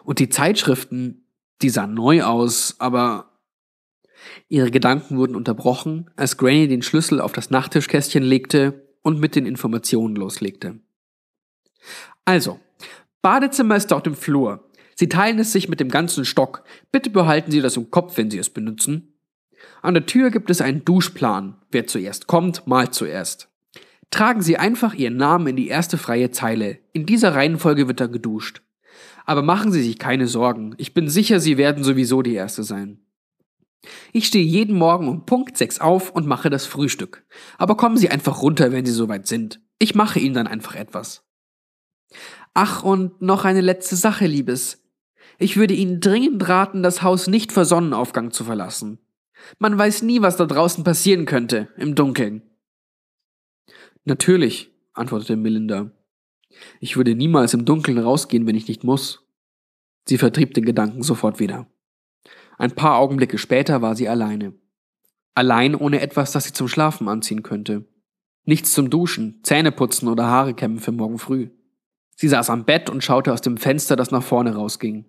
Und 0.04 0.18
die 0.18 0.28
Zeitschriften, 0.28 1.26
die 1.60 1.70
sahen 1.70 1.94
neu 1.94 2.22
aus, 2.22 2.76
aber 2.78 3.32
Ihre 4.48 4.70
Gedanken 4.70 5.16
wurden 5.16 5.36
unterbrochen, 5.36 6.10
als 6.16 6.36
Granny 6.36 6.68
den 6.68 6.82
Schlüssel 6.82 7.20
auf 7.20 7.32
das 7.32 7.50
Nachttischkästchen 7.50 8.22
legte 8.22 8.86
und 9.02 9.18
mit 9.18 9.34
den 9.34 9.46
Informationen 9.46 10.14
loslegte. 10.14 10.78
Also, 12.24 12.60
Badezimmer 13.20 13.76
ist 13.76 13.90
dort 13.90 14.06
im 14.06 14.14
Flur. 14.14 14.68
Sie 14.94 15.08
teilen 15.08 15.38
es 15.38 15.52
sich 15.52 15.68
mit 15.68 15.80
dem 15.80 15.88
ganzen 15.88 16.24
Stock. 16.24 16.64
Bitte 16.92 17.10
behalten 17.10 17.50
Sie 17.50 17.60
das 17.60 17.76
im 17.76 17.90
Kopf, 17.90 18.16
wenn 18.16 18.30
Sie 18.30 18.38
es 18.38 18.50
benutzen. 18.50 19.11
An 19.82 19.94
der 19.94 20.06
Tür 20.06 20.30
gibt 20.30 20.48
es 20.48 20.60
einen 20.60 20.84
Duschplan. 20.84 21.56
Wer 21.72 21.88
zuerst 21.88 22.28
kommt, 22.28 22.66
malt 22.68 22.94
zuerst. 22.94 23.48
Tragen 24.10 24.40
Sie 24.40 24.56
einfach 24.56 24.94
Ihren 24.94 25.16
Namen 25.16 25.48
in 25.48 25.56
die 25.56 25.66
erste 25.66 25.98
freie 25.98 26.30
Zeile. 26.30 26.78
In 26.92 27.04
dieser 27.04 27.34
Reihenfolge 27.34 27.88
wird 27.88 27.98
dann 27.98 28.12
geduscht. 28.12 28.62
Aber 29.26 29.42
machen 29.42 29.72
Sie 29.72 29.82
sich 29.82 29.98
keine 29.98 30.28
Sorgen. 30.28 30.74
Ich 30.78 30.94
bin 30.94 31.08
sicher, 31.08 31.40
Sie 31.40 31.58
werden 31.58 31.82
sowieso 31.82 32.22
die 32.22 32.34
Erste 32.34 32.62
sein. 32.62 33.00
Ich 34.12 34.28
stehe 34.28 34.44
jeden 34.44 34.76
Morgen 34.76 35.08
um 35.08 35.26
Punkt 35.26 35.56
6 35.56 35.80
auf 35.80 36.10
und 36.10 36.28
mache 36.28 36.48
das 36.48 36.66
Frühstück. 36.66 37.24
Aber 37.58 37.76
kommen 37.76 37.96
Sie 37.96 38.08
einfach 38.08 38.40
runter, 38.40 38.70
wenn 38.70 38.86
Sie 38.86 38.92
soweit 38.92 39.26
sind. 39.26 39.60
Ich 39.80 39.96
mache 39.96 40.20
Ihnen 40.20 40.34
dann 40.34 40.46
einfach 40.46 40.76
etwas. 40.76 41.24
Ach, 42.54 42.84
und 42.84 43.20
noch 43.20 43.44
eine 43.44 43.62
letzte 43.62 43.96
Sache, 43.96 44.26
Liebes. 44.26 44.84
Ich 45.38 45.56
würde 45.56 45.74
Ihnen 45.74 45.98
dringend 45.98 46.48
raten, 46.48 46.84
das 46.84 47.02
Haus 47.02 47.26
nicht 47.26 47.50
vor 47.50 47.64
Sonnenaufgang 47.64 48.30
zu 48.30 48.44
verlassen. 48.44 48.98
Man 49.58 49.76
weiß 49.76 50.02
nie, 50.02 50.22
was 50.22 50.36
da 50.36 50.46
draußen 50.46 50.84
passieren 50.84 51.26
könnte, 51.26 51.68
im 51.76 51.94
Dunkeln. 51.94 52.42
Natürlich, 54.04 54.70
antwortete 54.94 55.36
Melinda. 55.36 55.90
Ich 56.80 56.96
würde 56.96 57.14
niemals 57.14 57.54
im 57.54 57.64
Dunkeln 57.64 57.98
rausgehen, 57.98 58.46
wenn 58.46 58.56
ich 58.56 58.68
nicht 58.68 58.84
muss. 58.84 59.26
Sie 60.06 60.18
vertrieb 60.18 60.54
den 60.54 60.64
Gedanken 60.64 61.02
sofort 61.02 61.38
wieder. 61.38 61.66
Ein 62.58 62.72
paar 62.72 62.98
Augenblicke 62.98 63.38
später 63.38 63.82
war 63.82 63.96
sie 63.96 64.08
alleine. 64.08 64.54
Allein 65.34 65.74
ohne 65.74 66.00
etwas, 66.00 66.32
das 66.32 66.44
sie 66.44 66.52
zum 66.52 66.68
Schlafen 66.68 67.08
anziehen 67.08 67.42
könnte. 67.42 67.86
Nichts 68.44 68.72
zum 68.72 68.90
Duschen, 68.90 69.40
Zähne 69.44 69.72
putzen 69.72 70.08
oder 70.08 70.26
Haare 70.26 70.54
kämmen 70.54 70.80
für 70.80 70.92
morgen 70.92 71.18
früh. 71.18 71.50
Sie 72.16 72.28
saß 72.28 72.50
am 72.50 72.64
Bett 72.64 72.90
und 72.90 73.02
schaute 73.02 73.32
aus 73.32 73.40
dem 73.40 73.56
Fenster, 73.56 73.96
das 73.96 74.10
nach 74.10 74.22
vorne 74.22 74.54
rausging. 74.54 75.06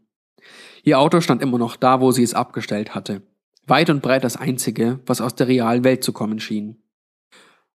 Ihr 0.84 1.00
Auto 1.00 1.20
stand 1.22 1.42
immer 1.42 1.58
noch 1.58 1.76
da, 1.76 2.00
wo 2.00 2.12
sie 2.12 2.24
es 2.24 2.34
abgestellt 2.34 2.96
hatte. 2.96 3.24
Weit 3.66 3.90
und 3.90 4.02
breit 4.02 4.24
das 4.24 4.36
einzige, 4.36 5.00
was 5.06 5.22
aus 5.22 5.36
der 5.36 5.48
realen 5.48 5.84
Welt 5.84 6.04
zu 6.04 6.12
kommen 6.12 6.40
schien. 6.40 6.78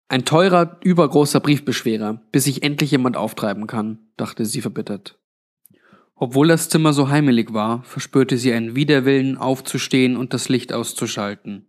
Ein 0.09 0.25
teurer, 0.25 0.79
übergroßer 0.83 1.41
Briefbeschwerer, 1.41 2.23
bis 2.33 2.45
sich 2.45 2.63
endlich 2.63 2.91
jemand 2.91 3.17
auftreiben 3.17 3.67
kann, 3.67 3.99
dachte 4.17 4.45
sie 4.45 4.61
verbittert. 4.61 5.19
Obwohl 6.15 6.49
das 6.49 6.69
Zimmer 6.69 6.93
so 6.93 7.09
heimelig 7.09 7.53
war, 7.53 7.83
verspürte 7.85 8.39
sie 8.39 8.53
einen 8.53 8.75
Widerwillen, 8.75 9.37
aufzustehen 9.37 10.17
und 10.17 10.35
das 10.35 10.49
Licht 10.49 10.73
auszuschalten. 10.73 11.67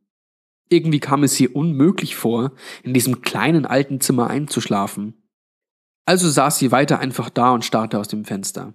Irgendwie 0.69 0.99
kam 0.99 1.23
es 1.23 1.39
ihr 1.39 1.55
unmöglich 1.55 2.15
vor, 2.15 2.53
in 2.83 2.93
diesem 2.93 3.21
kleinen 3.21 3.65
alten 3.65 4.01
Zimmer 4.01 4.29
einzuschlafen. 4.29 5.13
Also 6.05 6.29
saß 6.29 6.57
sie 6.57 6.71
weiter 6.71 6.99
einfach 6.99 7.29
da 7.29 7.51
und 7.51 7.65
starrte 7.65 7.99
aus 7.99 8.07
dem 8.07 8.25
Fenster. 8.25 8.73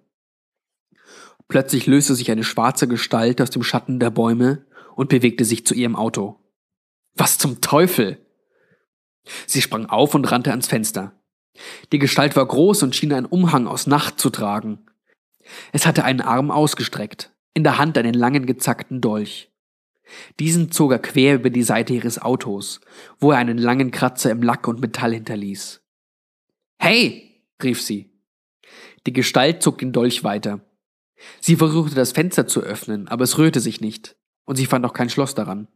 Plötzlich 1.49 1.87
löste 1.87 2.15
sich 2.15 2.31
eine 2.31 2.45
schwarze 2.45 2.89
Gestalt 2.89 3.41
aus 3.41 3.51
dem 3.51 3.63
Schatten 3.63 3.99
der 3.99 4.11
Bäume 4.11 4.65
und 4.95 5.09
bewegte 5.09 5.45
sich 5.45 5.67
zu 5.67 5.75
ihrem 5.75 5.97
Auto. 5.97 6.39
Was 7.15 7.39
zum 7.39 7.61
Teufel? 7.61 8.19
Sie 9.47 9.63
sprang 9.63 9.87
auf 9.87 10.15
und 10.15 10.31
rannte 10.31 10.51
ans 10.51 10.67
Fenster. 10.67 11.21
Die 11.93 11.99
Gestalt 11.99 12.37
war 12.37 12.47
groß 12.47 12.83
und 12.83 12.97
schien 12.97 13.13
einen 13.13 13.27
Umhang 13.27 13.67
aus 13.67 13.87
Nacht 13.87 14.19
zu 14.19 14.31
tragen. 14.31 14.87
Es 15.73 15.87
hatte 15.87 16.05
einen 16.05 16.21
Arm 16.21 16.51
ausgestreckt, 16.51 17.33
in 17.55 17.65
der 17.65 17.79
Hand 17.79 17.97
einen 17.97 18.15
langen 18.15 18.47
gezackten 18.47 19.01
Dolch. 19.01 19.51
Diesen 20.41 20.71
zog 20.71 20.93
er 20.93 20.99
quer 20.99 21.37
über 21.37 21.51
die 21.51 21.63
Seite 21.63 21.95
ihres 21.95 22.21
Autos, 22.21 22.81
wo 23.19 23.31
er 23.31 23.39
einen 23.39 23.59
langen 23.59 23.91
Kratzer 23.91 24.31
im 24.31 24.43
Lack 24.43 24.69
und 24.69 24.81
Metall 24.81 25.15
hinterließ. 25.15 25.83
Hey! 26.79 27.43
rief 27.63 27.81
sie. 27.81 28.13
Die 29.07 29.13
Gestalt 29.13 29.63
zog 29.63 29.79
den 29.79 29.93
Dolch 29.93 30.25
weiter. 30.25 30.61
Sie 31.41 31.57
versuchte 31.57 31.95
das 31.95 32.13
Fenster 32.13 32.47
zu 32.47 32.61
öffnen, 32.61 33.09
aber 33.09 33.25
es 33.25 33.39
rührte 33.39 33.61
sich 33.61 33.81
nicht, 33.81 34.17
und 34.45 34.57
sie 34.57 34.67
fand 34.67 34.85
auch 34.85 34.93
kein 34.93 35.11
Schloss 35.11 35.35
daran. 35.35 35.69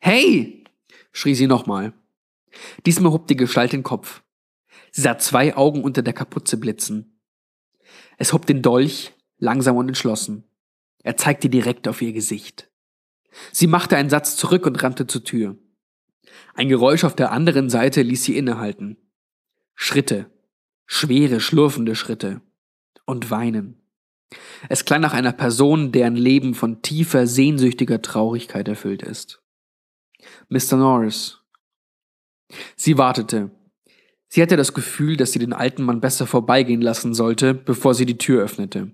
Hey! 0.00 0.64
schrie 1.12 1.34
sie 1.34 1.46
nochmal. 1.46 1.92
Diesmal 2.84 3.12
hob 3.12 3.26
die 3.26 3.36
Gestalt 3.36 3.72
den 3.72 3.82
Kopf. 3.82 4.22
Sie 4.90 5.02
sah 5.02 5.18
zwei 5.18 5.56
Augen 5.56 5.82
unter 5.82 6.02
der 6.02 6.14
Kapuze 6.14 6.56
blitzen. 6.58 7.20
Es 8.18 8.32
hob 8.32 8.46
den 8.46 8.62
Dolch, 8.62 9.12
langsam 9.38 9.76
und 9.76 9.88
entschlossen. 9.88 10.44
Er 11.02 11.16
zeigte 11.16 11.48
direkt 11.48 11.88
auf 11.88 12.02
ihr 12.02 12.12
Gesicht. 12.12 12.70
Sie 13.52 13.66
machte 13.66 13.96
einen 13.96 14.10
Satz 14.10 14.36
zurück 14.36 14.66
und 14.66 14.82
rannte 14.82 15.06
zur 15.06 15.24
Tür. 15.24 15.56
Ein 16.54 16.68
Geräusch 16.68 17.04
auf 17.04 17.14
der 17.14 17.32
anderen 17.32 17.68
Seite 17.68 18.02
ließ 18.02 18.24
sie 18.24 18.36
innehalten. 18.36 18.96
Schritte, 19.74 20.30
Schwere, 20.86 21.40
schlurfende 21.40 21.94
Schritte. 21.94 22.40
Und 23.04 23.30
Weinen. 23.30 23.85
Es 24.68 24.84
klang 24.84 25.00
nach 25.00 25.12
einer 25.12 25.32
Person, 25.32 25.92
deren 25.92 26.16
Leben 26.16 26.54
von 26.54 26.82
tiefer, 26.82 27.26
sehnsüchtiger 27.26 28.02
Traurigkeit 28.02 28.68
erfüllt 28.68 29.02
ist. 29.02 29.42
Mr. 30.48 30.76
Norris. 30.76 31.40
Sie 32.74 32.98
wartete. 32.98 33.50
Sie 34.28 34.42
hatte 34.42 34.56
das 34.56 34.74
Gefühl, 34.74 35.16
dass 35.16 35.32
sie 35.32 35.38
den 35.38 35.52
alten 35.52 35.82
Mann 35.82 36.00
besser 36.00 36.26
vorbeigehen 36.26 36.80
lassen 36.80 37.14
sollte, 37.14 37.54
bevor 37.54 37.94
sie 37.94 38.06
die 38.06 38.18
Tür 38.18 38.42
öffnete. 38.42 38.90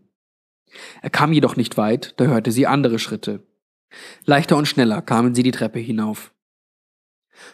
Er 1.01 1.11
kam 1.11 1.33
jedoch 1.33 1.57
nicht 1.57 1.77
weit, 1.77 2.14
da 2.18 2.27
hörte 2.27 2.53
sie 2.53 2.66
andere 2.66 2.99
Schritte. 2.99 3.47
Leichter 4.25 4.57
und 4.57 4.66
schneller 4.66 5.03
kamen 5.03 5.35
sie 5.35 5.42
die 5.42 5.51
Treppe 5.51 5.79
hinauf. 5.79 6.33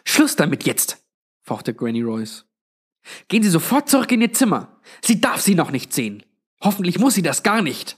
Schluss 0.05 0.35
damit 0.35 0.65
jetzt, 0.65 1.03
fauchte 1.43 1.73
Granny 1.73 2.01
Royce. 2.01 2.45
Gehen 3.27 3.43
Sie 3.43 3.49
sofort 3.49 3.89
zurück 3.89 4.11
in 4.11 4.21
Ihr 4.21 4.33
Zimmer. 4.33 4.79
Sie 5.01 5.21
darf 5.21 5.41
Sie 5.41 5.55
noch 5.55 5.71
nicht 5.71 5.93
sehen. 5.93 6.23
Hoffentlich 6.61 6.99
muss 6.99 7.13
sie 7.13 7.21
das 7.21 7.43
gar 7.43 7.61
nicht. 7.61 7.97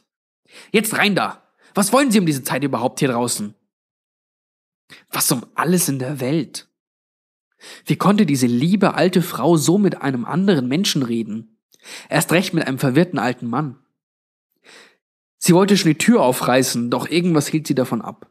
Jetzt 0.71 0.97
rein 0.97 1.15
da. 1.15 1.43
Was 1.73 1.93
wollen 1.93 2.11
Sie 2.11 2.19
um 2.19 2.25
diese 2.25 2.43
Zeit 2.43 2.63
überhaupt 2.63 2.99
hier 2.99 3.09
draußen? 3.09 3.55
Was 5.09 5.31
um 5.31 5.45
alles 5.55 5.87
in 5.87 5.99
der 5.99 6.19
Welt? 6.19 6.67
Wie 7.85 7.95
konnte 7.95 8.25
diese 8.25 8.47
liebe 8.47 8.93
alte 8.95 9.21
Frau 9.21 9.55
so 9.55 9.77
mit 9.77 10.01
einem 10.01 10.25
anderen 10.25 10.67
Menschen 10.67 11.03
reden? 11.03 11.57
Erst 12.09 12.31
recht 12.31 12.53
mit 12.53 12.67
einem 12.67 12.79
verwirrten 12.79 13.19
alten 13.19 13.47
Mann. 13.47 13.79
Sie 15.37 15.53
wollte 15.53 15.77
schon 15.77 15.91
die 15.91 15.97
Tür 15.97 16.21
aufreißen, 16.21 16.91
doch 16.91 17.07
irgendwas 17.07 17.47
hielt 17.47 17.65
sie 17.65 17.75
davon 17.75 18.01
ab. 18.01 18.29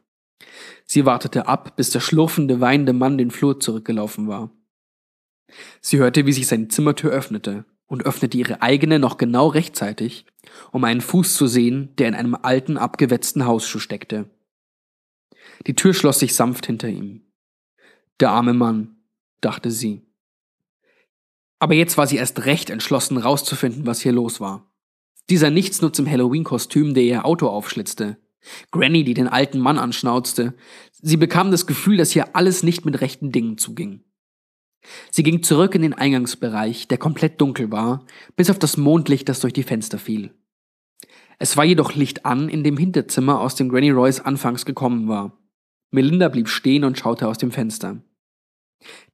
Sie 0.85 1.05
wartete 1.05 1.47
ab, 1.47 1.75
bis 1.75 1.89
der 1.89 1.99
schlurfende, 1.99 2.61
weinende 2.61 2.93
Mann 2.93 3.17
den 3.17 3.31
Flur 3.31 3.59
zurückgelaufen 3.59 4.27
war. 4.27 4.51
Sie 5.81 5.97
hörte, 5.97 6.25
wie 6.25 6.33
sich 6.33 6.47
seine 6.47 6.69
Zimmertür 6.69 7.11
öffnete 7.11 7.65
und 7.91 8.05
öffnete 8.05 8.37
ihre 8.37 8.61
eigene 8.61 8.99
noch 8.99 9.17
genau 9.17 9.47
rechtzeitig, 9.47 10.25
um 10.71 10.85
einen 10.85 11.01
Fuß 11.01 11.33
zu 11.33 11.45
sehen, 11.45 11.93
der 11.97 12.07
in 12.07 12.15
einem 12.15 12.35
alten, 12.35 12.77
abgewetzten 12.77 13.45
Hausschuh 13.45 13.79
steckte. 13.79 14.29
Die 15.67 15.75
Tür 15.75 15.93
schloss 15.93 16.19
sich 16.19 16.33
sanft 16.33 16.65
hinter 16.65 16.87
ihm. 16.87 17.25
Der 18.21 18.29
arme 18.29 18.53
Mann, 18.53 18.95
dachte 19.41 19.71
sie. 19.71 20.03
Aber 21.59 21.73
jetzt 21.73 21.97
war 21.97 22.07
sie 22.07 22.15
erst 22.15 22.45
recht 22.45 22.69
entschlossen, 22.69 23.17
rauszufinden, 23.17 23.85
was 23.85 23.99
hier 23.99 24.13
los 24.13 24.39
war. 24.39 24.71
Dieser 25.29 25.49
Nichtsnutz 25.49 25.99
im 25.99 26.09
Halloween-Kostüm, 26.09 26.93
der 26.93 27.03
ihr 27.03 27.25
Auto 27.25 27.49
aufschlitzte. 27.49 28.15
Granny, 28.71 29.03
die 29.03 29.15
den 29.15 29.27
alten 29.27 29.59
Mann 29.59 29.77
anschnauzte. 29.77 30.53
Sie 30.93 31.17
bekam 31.17 31.51
das 31.51 31.67
Gefühl, 31.67 31.97
dass 31.97 32.11
hier 32.11 32.37
alles 32.37 32.63
nicht 32.63 32.85
mit 32.85 33.01
rechten 33.01 33.33
Dingen 33.33 33.57
zuging. 33.57 34.05
Sie 35.11 35.23
ging 35.23 35.43
zurück 35.43 35.75
in 35.75 35.81
den 35.81 35.93
Eingangsbereich, 35.93 36.87
der 36.87 36.97
komplett 36.97 37.39
dunkel 37.39 37.71
war, 37.71 38.05
bis 38.35 38.49
auf 38.49 38.59
das 38.59 38.77
Mondlicht, 38.77 39.29
das 39.29 39.39
durch 39.39 39.53
die 39.53 39.63
Fenster 39.63 39.99
fiel. 39.99 40.33
Es 41.39 41.57
war 41.57 41.65
jedoch 41.65 41.95
Licht 41.95 42.25
an 42.25 42.49
in 42.49 42.63
dem 42.63 42.77
Hinterzimmer, 42.77 43.39
aus 43.39 43.55
dem 43.55 43.69
Granny 43.69 43.89
Royce 43.89 44.19
anfangs 44.19 44.65
gekommen 44.65 45.07
war. 45.07 45.37
Melinda 45.91 46.29
blieb 46.29 46.47
stehen 46.47 46.83
und 46.83 46.97
schaute 46.97 47.27
aus 47.27 47.37
dem 47.37 47.51
Fenster. 47.51 48.01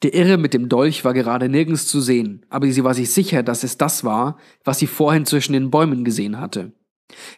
Der 0.03 0.13
Irre 0.13 0.37
mit 0.37 0.53
dem 0.53 0.69
Dolch 0.69 1.03
war 1.03 1.13
gerade 1.13 1.49
nirgends 1.49 1.87
zu 1.87 1.99
sehen, 1.99 2.45
aber 2.49 2.71
sie 2.71 2.83
war 2.83 2.93
sich 2.93 3.11
sicher, 3.11 3.43
dass 3.43 3.63
es 3.63 3.77
das 3.77 4.03
war, 4.03 4.37
was 4.63 4.79
sie 4.79 4.87
vorhin 4.87 5.25
zwischen 5.25 5.53
den 5.53 5.71
Bäumen 5.71 6.05
gesehen 6.05 6.39
hatte. 6.39 6.73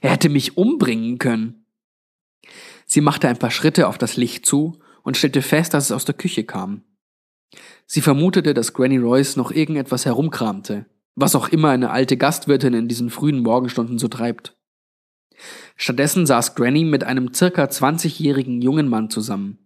Er 0.01 0.11
hätte 0.11 0.29
mich 0.29 0.57
umbringen 0.57 1.17
können. 1.17 1.65
Sie 2.85 3.01
machte 3.01 3.27
ein 3.27 3.39
paar 3.39 3.51
Schritte 3.51 3.87
auf 3.87 3.97
das 3.97 4.17
Licht 4.17 4.45
zu 4.45 4.79
und 5.03 5.17
stellte 5.17 5.41
fest, 5.41 5.73
dass 5.73 5.85
es 5.85 5.91
aus 5.91 6.05
der 6.05 6.15
Küche 6.15 6.43
kam. 6.43 6.83
Sie 7.91 8.01
vermutete, 8.01 8.53
dass 8.53 8.73
Granny 8.73 8.99
Royce 8.99 9.35
noch 9.35 9.49
irgendetwas 9.49 10.05
herumkramte, 10.05 10.85
was 11.15 11.33
auch 11.33 11.49
immer 11.49 11.69
eine 11.69 11.89
alte 11.89 12.17
Gastwirtin 12.17 12.75
in 12.75 12.87
diesen 12.87 13.09
frühen 13.09 13.39
Morgenstunden 13.39 13.97
so 13.97 14.07
treibt. 14.07 14.55
Stattdessen 15.75 16.27
saß 16.27 16.53
Granny 16.53 16.83
mit 16.83 17.03
einem 17.03 17.33
circa 17.33 17.63
20-jährigen 17.63 18.61
jungen 18.61 18.89
Mann 18.89 19.09
zusammen. 19.09 19.57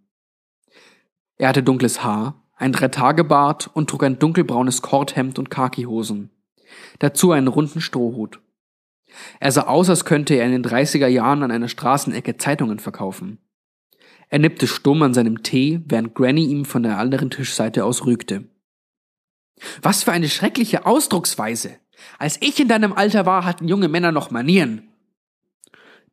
Er 1.36 1.50
hatte 1.50 1.62
dunkles 1.62 2.02
Haar, 2.02 2.42
ein 2.56 2.72
Dreitagebart 2.72 3.70
und 3.74 3.90
trug 3.90 4.04
ein 4.04 4.18
dunkelbraunes 4.18 4.80
Korthemd 4.80 5.38
und 5.38 5.50
Khakihosen. 5.50 6.30
Dazu 7.00 7.30
einen 7.30 7.48
runden 7.48 7.82
Strohhut. 7.82 8.40
Er 9.38 9.52
sah 9.52 9.64
aus, 9.64 9.90
als 9.90 10.06
könnte 10.06 10.32
er 10.32 10.46
in 10.46 10.52
den 10.52 10.64
30er 10.64 11.08
Jahren 11.08 11.42
an 11.42 11.50
einer 11.50 11.68
Straßenecke 11.68 12.38
Zeitungen 12.38 12.78
verkaufen. 12.78 13.43
Er 14.34 14.40
nippte 14.40 14.66
stumm 14.66 15.00
an 15.04 15.14
seinem 15.14 15.44
Tee, 15.44 15.80
während 15.86 16.16
Granny 16.16 16.46
ihm 16.46 16.64
von 16.64 16.82
der 16.82 16.98
anderen 16.98 17.30
Tischseite 17.30 17.84
aus 17.84 18.04
rügte. 18.04 18.48
Was 19.80 20.02
für 20.02 20.10
eine 20.10 20.28
schreckliche 20.28 20.86
Ausdrucksweise! 20.86 21.78
Als 22.18 22.42
ich 22.42 22.58
in 22.58 22.66
deinem 22.66 22.92
Alter 22.92 23.26
war, 23.26 23.44
hatten 23.44 23.68
junge 23.68 23.86
Männer 23.86 24.10
noch 24.10 24.32
Manieren. 24.32 24.88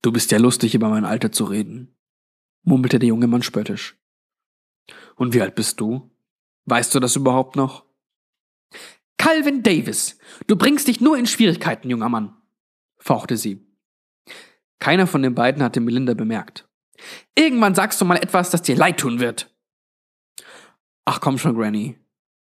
Du 0.03 0.11
bist 0.11 0.29
ja 0.29 0.37
lustig, 0.37 0.75
über 0.75 0.87
mein 0.87 1.03
Alter 1.03 1.31
zu 1.31 1.45
reden, 1.45 1.95
murmelte 2.61 2.99
der 2.99 3.09
junge 3.09 3.25
Mann 3.25 3.41
spöttisch. 3.41 3.97
Und 5.15 5.33
wie 5.33 5.41
alt 5.41 5.55
bist 5.55 5.81
du? 5.81 6.11
Weißt 6.65 6.93
du 6.93 6.99
das 6.99 7.15
überhaupt 7.15 7.55
noch? 7.55 7.85
Calvin 9.17 9.63
Davis, 9.63 10.19
du 10.45 10.55
bringst 10.57 10.87
dich 10.87 11.01
nur 11.01 11.17
in 11.17 11.25
Schwierigkeiten, 11.25 11.89
junger 11.89 12.09
Mann, 12.09 12.37
fauchte 12.99 13.35
sie. 13.35 13.65
Keiner 14.77 15.07
von 15.07 15.23
den 15.23 15.33
beiden 15.33 15.63
hatte 15.63 15.79
Melinda 15.79 16.13
bemerkt. 16.13 16.67
Irgendwann 17.35 17.75
sagst 17.75 17.99
du 18.01 18.05
mal 18.05 18.17
etwas, 18.17 18.49
das 18.49 18.61
dir 18.61 18.75
leid 18.75 18.99
tun 18.99 19.19
wird. 19.19 19.49
Ach 21.05 21.19
komm 21.19 21.37
schon, 21.37 21.55
Granny. 21.55 21.97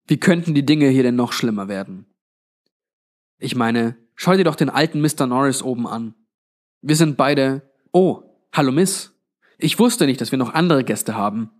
Wie 0.08 0.20
könnten 0.20 0.54
die 0.54 0.66
Dinge 0.66 0.90
hier 0.90 1.04
denn 1.04 1.16
noch 1.16 1.34
schlimmer 1.34 1.68
werden? 1.68 2.06
Ich 3.40 3.56
meine, 3.56 3.98
schau 4.16 4.36
dir 4.36 4.44
doch 4.44 4.56
den 4.56 4.70
alten 4.70 5.02
Mr. 5.02 5.28
Norris 5.28 5.62
oben 5.62 5.88
an. 5.88 6.16
Wir 6.82 6.96
sind 6.96 7.18
beide. 7.18 7.74
Oh, 7.92 8.24
hallo 8.54 8.72
Miss. 8.72 9.14
Ich 9.58 9.80
wusste 9.80 10.06
nicht, 10.06 10.22
dass 10.22 10.32
wir 10.32 10.40
noch 10.40 10.54
andere 10.54 10.84
Gäste 10.84 11.16
haben. 11.16 11.52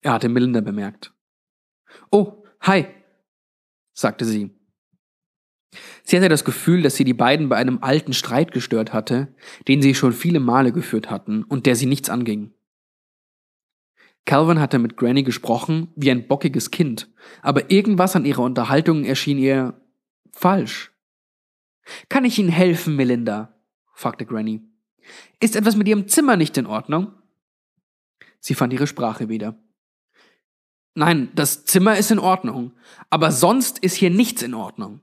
Er 0.00 0.12
hatte 0.12 0.28
Melinda 0.28 0.60
bemerkt. 0.60 1.12
Oh, 2.10 2.44
hi, 2.60 2.86
sagte 3.92 4.24
sie. 4.24 4.50
Sie 6.04 6.16
hatte 6.16 6.28
das 6.28 6.44
Gefühl, 6.44 6.82
dass 6.82 6.96
sie 6.96 7.04
die 7.04 7.14
beiden 7.14 7.48
bei 7.48 7.56
einem 7.56 7.78
alten 7.80 8.12
Streit 8.12 8.52
gestört 8.52 8.92
hatte, 8.92 9.34
den 9.68 9.80
sie 9.82 9.94
schon 9.94 10.12
viele 10.12 10.40
Male 10.40 10.72
geführt 10.72 11.10
hatten 11.10 11.44
und 11.44 11.66
der 11.66 11.76
sie 11.76 11.86
nichts 11.86 12.10
anging. 12.10 12.52
Calvin 14.24 14.60
hatte 14.60 14.78
mit 14.78 14.96
Granny 14.96 15.22
gesprochen 15.22 15.88
wie 15.96 16.10
ein 16.10 16.28
bockiges 16.28 16.70
Kind, 16.70 17.08
aber 17.40 17.70
irgendwas 17.70 18.14
an 18.14 18.24
ihrer 18.24 18.42
Unterhaltung 18.42 19.04
erschien 19.04 19.38
ihr 19.38 19.80
falsch. 20.32 20.92
Kann 22.08 22.24
ich 22.24 22.38
Ihnen 22.38 22.48
helfen, 22.48 22.94
Melinda? 22.94 23.54
fragte 23.94 24.24
Granny. 24.24 24.62
Ist 25.40 25.56
etwas 25.56 25.76
mit 25.76 25.88
Ihrem 25.88 26.06
Zimmer 26.06 26.36
nicht 26.36 26.56
in 26.56 26.66
Ordnung? 26.66 27.12
Sie 28.38 28.54
fand 28.54 28.72
ihre 28.72 28.86
Sprache 28.86 29.28
wieder. 29.28 29.56
Nein, 30.94 31.30
das 31.34 31.64
Zimmer 31.64 31.96
ist 31.96 32.10
in 32.10 32.18
Ordnung, 32.18 32.72
aber 33.08 33.30
sonst 33.30 33.78
ist 33.78 33.94
hier 33.94 34.10
nichts 34.10 34.42
in 34.42 34.52
Ordnung. 34.52 35.00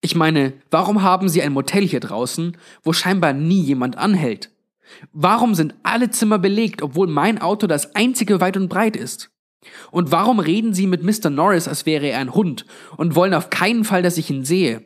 Ich 0.00 0.14
meine, 0.14 0.54
warum 0.70 1.02
haben 1.02 1.28
Sie 1.28 1.42
ein 1.42 1.52
Motel 1.52 1.86
hier 1.86 2.00
draußen, 2.00 2.56
wo 2.82 2.92
scheinbar 2.92 3.32
nie 3.32 3.60
jemand 3.60 3.98
anhält? 3.98 4.50
Warum 5.12 5.54
sind 5.54 5.74
alle 5.82 6.10
Zimmer 6.10 6.38
belegt, 6.38 6.82
obwohl 6.82 7.06
mein 7.06 7.40
Auto 7.40 7.66
das 7.66 7.94
einzige 7.94 8.40
weit 8.40 8.56
und 8.56 8.68
breit 8.68 8.96
ist? 8.96 9.30
Und 9.90 10.10
warum 10.10 10.40
reden 10.40 10.72
Sie 10.72 10.86
mit 10.86 11.02
Mr. 11.02 11.28
Norris, 11.28 11.68
als 11.68 11.84
wäre 11.84 12.06
er 12.06 12.18
ein 12.18 12.34
Hund 12.34 12.64
und 12.96 13.14
wollen 13.14 13.34
auf 13.34 13.50
keinen 13.50 13.84
Fall, 13.84 14.02
dass 14.02 14.16
ich 14.16 14.30
ihn 14.30 14.44
sehe? 14.44 14.84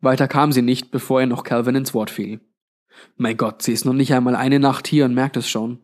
Weiter 0.00 0.28
kam 0.28 0.52
sie 0.52 0.62
nicht, 0.62 0.90
bevor 0.90 1.20
er 1.20 1.26
noch 1.26 1.44
Calvin 1.44 1.76
ins 1.76 1.94
Wort 1.94 2.10
fiel. 2.10 2.40
Mein 3.16 3.36
Gott, 3.36 3.62
sie 3.62 3.72
ist 3.72 3.84
noch 3.84 3.92
nicht 3.92 4.14
einmal 4.14 4.36
eine 4.36 4.60
Nacht 4.60 4.86
hier 4.86 5.04
und 5.04 5.14
merkt 5.14 5.36
es 5.36 5.48
schon. 5.48 5.78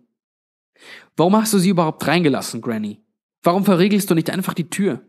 Warum 1.16 1.36
hast 1.36 1.52
du 1.52 1.58
sie 1.58 1.70
überhaupt 1.70 2.06
reingelassen, 2.06 2.60
Granny? 2.60 3.02
Warum 3.42 3.64
verriegelst 3.64 4.10
du 4.10 4.14
nicht 4.14 4.30
einfach 4.30 4.54
die 4.54 4.70
Tür? 4.70 5.02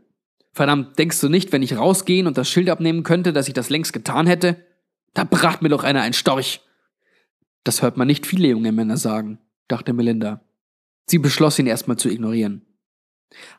Verdammt, 0.53 0.99
denkst 0.99 1.19
du 1.21 1.29
nicht, 1.29 1.51
wenn 1.51 1.63
ich 1.63 1.77
rausgehen 1.77 2.27
und 2.27 2.37
das 2.37 2.49
Schild 2.49 2.69
abnehmen 2.69 3.03
könnte, 3.03 3.31
dass 3.33 3.47
ich 3.47 3.53
das 3.53 3.69
längst 3.69 3.93
getan 3.93 4.27
hätte? 4.27 4.65
Da 5.13 5.23
bracht 5.23 5.61
mir 5.61 5.69
doch 5.69 5.83
einer 5.83 6.01
ein 6.01 6.13
Storch. 6.13 6.61
Das 7.63 7.81
hört 7.81 7.97
man 7.97 8.07
nicht 8.07 8.25
viele 8.25 8.49
junge 8.49 8.71
Männer 8.71 8.97
sagen, 8.97 9.39
dachte 9.67 9.93
Melinda. 9.93 10.41
Sie 11.05 11.19
beschloss 11.19 11.59
ihn 11.59 11.67
erstmal 11.67 11.97
zu 11.97 12.09
ignorieren. 12.09 12.65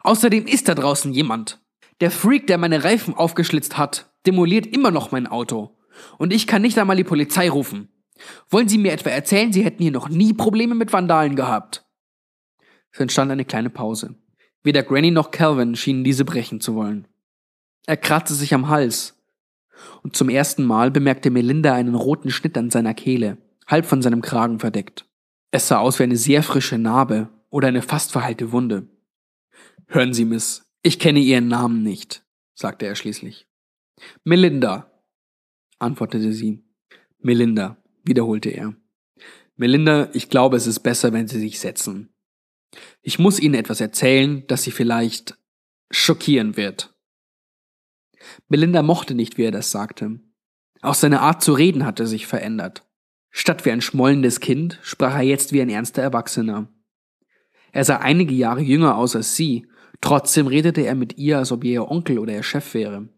Außerdem 0.00 0.46
ist 0.46 0.68
da 0.68 0.74
draußen 0.74 1.12
jemand. 1.12 1.60
Der 2.00 2.10
Freak, 2.10 2.46
der 2.46 2.58
meine 2.58 2.84
Reifen 2.84 3.14
aufgeschlitzt 3.14 3.78
hat, 3.78 4.12
demoliert 4.26 4.66
immer 4.66 4.90
noch 4.90 5.12
mein 5.12 5.26
Auto. 5.26 5.78
Und 6.18 6.32
ich 6.32 6.46
kann 6.46 6.62
nicht 6.62 6.78
einmal 6.78 6.96
die 6.96 7.04
Polizei 7.04 7.48
rufen. 7.48 7.88
Wollen 8.50 8.68
Sie 8.68 8.78
mir 8.78 8.92
etwa 8.92 9.10
erzählen, 9.10 9.52
Sie 9.52 9.64
hätten 9.64 9.82
hier 9.82 9.92
noch 9.92 10.08
nie 10.08 10.32
Probleme 10.32 10.74
mit 10.74 10.92
Vandalen 10.92 11.36
gehabt? 11.36 11.84
Es 12.90 13.00
entstand 13.00 13.30
eine 13.30 13.44
kleine 13.44 13.70
Pause. 13.70 14.14
Weder 14.62 14.82
Granny 14.82 15.10
noch 15.10 15.30
Calvin 15.30 15.74
schienen 15.76 16.04
diese 16.04 16.24
brechen 16.24 16.60
zu 16.60 16.74
wollen. 16.74 17.08
Er 17.86 17.96
kratzte 17.96 18.34
sich 18.34 18.54
am 18.54 18.68
Hals. 18.68 19.18
Und 20.02 20.14
zum 20.14 20.28
ersten 20.28 20.64
Mal 20.64 20.90
bemerkte 20.90 21.30
Melinda 21.30 21.74
einen 21.74 21.94
roten 21.94 22.30
Schnitt 22.30 22.56
an 22.56 22.70
seiner 22.70 22.94
Kehle, 22.94 23.38
halb 23.66 23.86
von 23.86 24.02
seinem 24.02 24.22
Kragen 24.22 24.60
verdeckt. 24.60 25.06
Es 25.50 25.68
sah 25.68 25.78
aus 25.78 25.98
wie 25.98 26.04
eine 26.04 26.16
sehr 26.16 26.42
frische 26.42 26.78
Narbe 26.78 27.28
oder 27.50 27.68
eine 27.68 27.82
fast 27.82 28.12
verheilte 28.12 28.52
Wunde. 28.52 28.86
Hören 29.86 30.14
Sie, 30.14 30.24
Miss, 30.24 30.64
ich 30.82 30.98
kenne 30.98 31.18
Ihren 31.18 31.48
Namen 31.48 31.82
nicht, 31.82 32.24
sagte 32.54 32.86
er 32.86 32.94
schließlich. 32.94 33.46
Melinda, 34.24 34.90
antwortete 35.78 36.32
sie. 36.32 36.64
Melinda, 37.18 37.76
wiederholte 38.04 38.50
er. 38.50 38.74
Melinda, 39.56 40.08
ich 40.12 40.30
glaube, 40.30 40.56
es 40.56 40.66
ist 40.66 40.80
besser, 40.80 41.12
wenn 41.12 41.28
Sie 41.28 41.38
sich 41.38 41.60
setzen. 41.60 42.11
Ich 43.02 43.18
muss 43.18 43.38
Ihnen 43.38 43.54
etwas 43.54 43.80
erzählen, 43.80 44.44
das 44.46 44.62
Sie 44.62 44.70
vielleicht 44.70 45.36
schockieren 45.90 46.56
wird. 46.56 46.94
Melinda 48.48 48.82
mochte 48.82 49.14
nicht, 49.14 49.36
wie 49.38 49.44
er 49.44 49.50
das 49.50 49.70
sagte. 49.70 50.20
Auch 50.80 50.94
seine 50.94 51.20
Art 51.20 51.42
zu 51.42 51.52
reden 51.52 51.84
hatte 51.84 52.06
sich 52.06 52.26
verändert. 52.26 52.84
Statt 53.30 53.64
wie 53.64 53.70
ein 53.70 53.80
schmollendes 53.80 54.40
Kind 54.40 54.78
sprach 54.82 55.14
er 55.14 55.22
jetzt 55.22 55.52
wie 55.52 55.62
ein 55.62 55.70
ernster 55.70 56.02
Erwachsener. 56.02 56.68
Er 57.72 57.84
sah 57.84 57.96
einige 57.96 58.34
Jahre 58.34 58.60
jünger 58.60 58.96
aus 58.96 59.16
als 59.16 59.34
sie, 59.34 59.66
trotzdem 60.00 60.46
redete 60.46 60.82
er 60.82 60.94
mit 60.94 61.16
ihr, 61.16 61.38
als 61.38 61.52
ob 61.52 61.64
er 61.64 61.70
ihr 61.70 61.90
Onkel 61.90 62.18
oder 62.18 62.34
ihr 62.34 62.42
Chef 62.42 62.74
wäre. 62.74 63.08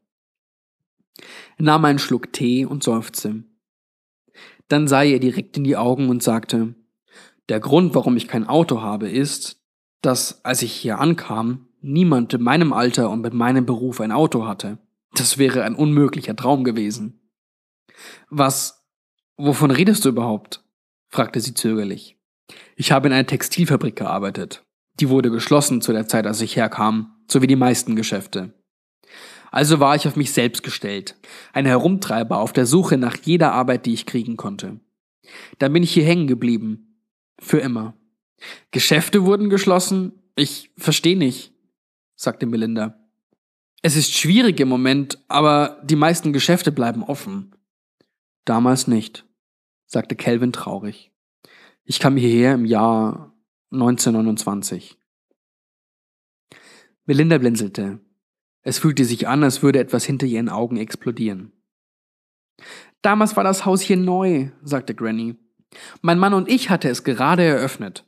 Er 1.57 1.65
nahm 1.65 1.85
einen 1.85 1.99
Schluck 1.99 2.33
Tee 2.33 2.65
und 2.65 2.85
seufzte. 2.85 3.45
Dann 4.69 4.87
sah 4.87 5.03
er 5.03 5.11
ihr 5.11 5.21
direkt 5.21 5.57
in 5.57 5.65
die 5.65 5.77
Augen 5.77 6.09
und 6.09 6.23
sagte, 6.23 6.75
der 7.49 7.61
Grund, 7.61 7.95
warum 7.95 8.17
ich 8.17 8.29
kein 8.29 8.47
Auto 8.47 8.81
habe, 8.81 9.09
ist, 9.09 9.61
dass, 10.03 10.45
als 10.45 10.63
ich 10.63 10.73
hier 10.73 10.99
ankam, 10.99 11.69
niemand 11.81 12.33
in 12.35 12.43
meinem 12.43 12.73
Alter 12.73 13.11
und 13.11 13.21
mit 13.21 13.35
meinem 13.35 13.67
Beruf 13.67 14.01
ein 14.01 14.13
Auto 14.13 14.47
hatte. 14.47 14.79
Das 15.13 15.39
wäre 15.39 15.63
ein 15.63 15.75
unmöglicher 15.75 16.35
Traum 16.35 16.65
gewesen. 16.65 17.21
Was, 18.31 18.85
wovon 19.37 19.71
redest 19.71 20.05
du 20.05 20.09
überhaupt? 20.09 20.65
fragte 21.09 21.41
sie 21.41 21.55
zögerlich. 21.55 22.19
Ich 22.77 22.91
habe 22.91 23.07
in 23.07 23.13
einer 23.13 23.27
Textilfabrik 23.27 23.97
gearbeitet. 23.97 24.65
Die 25.01 25.09
wurde 25.09 25.31
geschlossen 25.31 25.81
zu 25.81 25.93
der 25.93 26.09
Zeit, 26.09 26.27
als 26.27 26.41
ich 26.41 26.57
herkam, 26.57 27.15
so 27.31 27.43
wie 27.43 27.47
die 27.47 27.57
meisten 27.57 27.97
Geschäfte. 27.97 28.53
Also 29.51 29.79
war 29.79 29.95
ich 29.95 30.09
auf 30.09 30.17
mich 30.17 30.33
selbst 30.33 30.65
gestellt, 30.65 31.17
ein 31.53 31.67
Herumtreiber 31.67 32.39
auf 32.39 32.53
der 32.53 32.67
Suche 32.67 32.99
nach 32.99 33.17
jeder 33.23 33.53
Arbeit, 33.53 33.87
die 33.87 33.95
ich 33.95 34.07
kriegen 34.07 34.37
konnte. 34.37 34.81
Dann 35.59 35.73
bin 35.73 35.85
ich 35.85 35.93
hier 35.93 36.05
hängen 36.05 36.27
geblieben. 36.27 36.84
Für 37.45 37.59
immer. 37.59 37.95
Geschäfte 38.71 39.27
wurden 39.27 39.51
geschlossen? 39.51 40.13
Ich 40.35 40.71
verstehe 40.79 41.17
nicht, 41.17 41.53
sagte 42.15 42.47
Melinda. 42.47 42.99
Es 43.83 43.97
ist 43.97 44.15
schwierig 44.15 44.59
im 44.61 44.69
Moment, 44.71 45.23
aber 45.29 45.79
die 45.85 45.95
meisten 45.95 46.33
Geschäfte 46.33 46.73
bleiben 46.73 47.03
offen. 47.03 47.55
Damals 48.47 48.87
nicht, 48.87 49.27
sagte 49.85 50.17
Calvin 50.17 50.55
traurig. 50.55 51.13
Ich 51.85 52.01
kam 52.01 52.17
hierher 52.17 52.55
im 52.55 52.65
Jahr 52.65 53.37
1929. 53.73 54.97
Melinda 57.05 57.37
blinzelte. 57.37 58.01
Es 58.63 58.79
fühlte 58.79 59.05
sich 59.05 59.29
an, 59.29 59.45
als 59.45 59.63
würde 59.63 59.81
etwas 59.81 60.07
hinter 60.07 60.27
ihren 60.27 60.49
Augen 60.49 60.79
explodieren. 60.79 61.53
Damals 63.03 63.37
war 63.37 63.45
das 63.45 63.67
Haus 63.67 63.83
hier 63.83 63.99
neu, 63.99 64.49
sagte 64.63 64.95
Granny. 64.95 65.37
Mein 66.03 66.19
Mann 66.19 66.35
und 66.35 66.49
ich 66.49 66.71
hatte 66.71 66.89
es 66.89 67.05
gerade 67.05 67.43
eröffnet. 67.43 68.05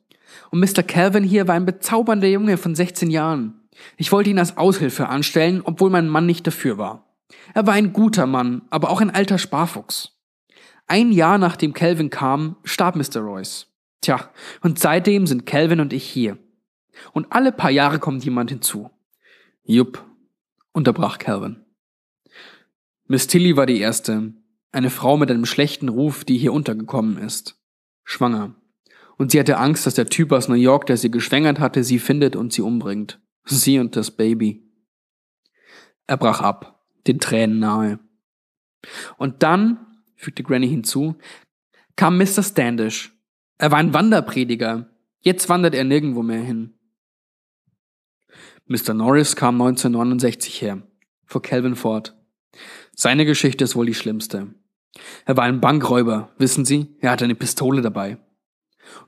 Und 0.51 0.61
Mr. 0.61 0.83
Calvin 0.83 1.25
hier 1.25 1.49
war 1.49 1.55
ein 1.55 1.67
bezaubernder 1.67 2.29
Junge 2.29 2.57
von 2.57 2.75
16 2.75 3.11
Jahren. 3.11 3.61
Ich 3.97 4.13
wollte 4.13 4.31
ihn 4.31 4.39
als 4.39 4.57
Aushilfe 4.57 5.09
anstellen, 5.09 5.61
obwohl 5.65 5.91
mein 5.91 6.09
Mann 6.09 6.27
nicht 6.27 6.47
dafür 6.47 6.79
war. 6.79 7.07
Er 7.55 7.67
war 7.67 7.75
ein 7.75 7.93
guter 7.93 8.27
Mann, 8.27 8.63
aber 8.71 8.91
auch 8.91 9.01
ein 9.01 9.11
alter 9.11 9.39
Sparfuchs. 9.39 10.13
Ein 10.87 11.11
Jahr 11.11 11.39
nachdem 11.39 11.73
Calvin 11.73 12.11
kam, 12.11 12.57
starb 12.65 12.97
Mr. 12.97 13.21
Royce. 13.21 13.67
Tja, 14.01 14.31
und 14.61 14.79
seitdem 14.79 15.27
sind 15.27 15.47
Calvin 15.47 15.81
und 15.81 15.93
ich 15.93 16.05
hier. 16.05 16.39
Und 17.13 17.33
alle 17.33 17.53
paar 17.53 17.71
Jahre 17.71 17.99
kommt 17.99 18.25
jemand 18.25 18.51
hinzu. 18.51 18.91
Jupp, 19.65 20.05
unterbrach 20.73 21.19
Calvin. 21.19 21.65
Miss 23.09 23.27
Tilly 23.27 23.57
war 23.57 23.67
die 23.67 23.81
erste, 23.81 24.33
eine 24.77 24.91
Frau 24.91 25.17
mit 25.17 25.31
einem 25.31 25.47
schlechten 25.47 25.89
Ruf, 25.89 26.25
die 26.25 26.37
hier 26.37 26.53
untergekommen 26.53 27.17
ist. 27.17 27.59
Schwanger. 28.05 28.55
Und 29.17 29.31
sie 29.33 29.41
hatte 29.41 29.57
Angst, 29.57 29.87
dass 29.87 29.95
der 29.95 30.07
Typ 30.07 30.33
aus 30.33 30.49
New 30.49 30.55
York, 30.55 30.85
der 30.85 30.99
sie 30.99 31.11
geschwängert 31.11 31.59
hatte, 31.59 31.83
sie 31.83 31.99
findet 31.99 32.37
und 32.37 32.53
sie 32.53 32.61
umbringt. 32.61 33.19
Sie 33.45 33.79
und 33.79 33.97
das 33.97 34.11
Baby. 34.11 34.71
Er 36.07 36.19
brach 36.19 36.43
ab, 36.43 36.85
den 37.07 37.21
Tränen 37.21 37.59
nahe. 37.59 37.99
Und 39.17 39.43
dann, 39.43 39.79
fügte 40.15 40.43
Granny 40.43 40.69
hinzu, 40.69 41.17
kam 41.97 42.19
Mr. 42.19 42.43
Standish. 42.43 43.13
Er 43.57 43.71
war 43.71 43.79
ein 43.79 43.95
Wanderprediger. 43.95 44.91
Jetzt 45.21 45.49
wandert 45.49 45.75
er 45.75 45.85
nirgendwo 45.85 46.23
mehr 46.23 46.43
hin. 46.43 46.75
Mr. 48.67 48.93
Norris 48.93 49.37
kam 49.37 49.55
1969 49.55 50.61
her, 50.61 50.83
fuhr 51.25 51.41
Calvin 51.41 51.77
fort. 51.77 52.15
Seine 52.95 53.25
Geschichte 53.25 53.65
ist 53.65 53.75
wohl 53.75 53.87
die 53.87 53.95
schlimmste. 53.95 54.55
Er 55.25 55.37
war 55.37 55.45
ein 55.45 55.61
Bankräuber, 55.61 56.33
wissen 56.39 56.65
Sie? 56.65 56.97
Er 57.01 57.11
hatte 57.11 57.25
eine 57.25 57.35
Pistole 57.35 57.83
dabei. 57.83 58.19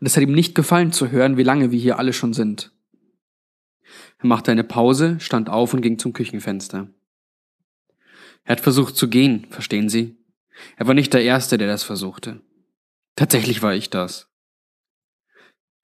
Und 0.00 0.06
es 0.06 0.16
hat 0.16 0.22
ihm 0.22 0.32
nicht 0.32 0.54
gefallen 0.54 0.92
zu 0.92 1.10
hören, 1.10 1.36
wie 1.36 1.42
lange 1.42 1.70
wir 1.70 1.78
hier 1.78 1.98
alle 1.98 2.12
schon 2.12 2.32
sind. 2.32 2.72
Er 4.18 4.26
machte 4.26 4.50
eine 4.50 4.64
Pause, 4.64 5.20
stand 5.20 5.48
auf 5.48 5.72
und 5.72 5.80
ging 5.80 5.98
zum 5.98 6.12
Küchenfenster. 6.12 6.88
Er 8.44 8.52
hat 8.52 8.60
versucht 8.60 8.96
zu 8.96 9.08
gehen, 9.08 9.46
verstehen 9.50 9.88
Sie? 9.88 10.16
Er 10.76 10.86
war 10.86 10.94
nicht 10.94 11.12
der 11.12 11.22
Erste, 11.22 11.58
der 11.58 11.68
das 11.68 11.84
versuchte. 11.84 12.40
Tatsächlich 13.14 13.62
war 13.62 13.74
ich 13.74 13.90
das. 13.90 14.28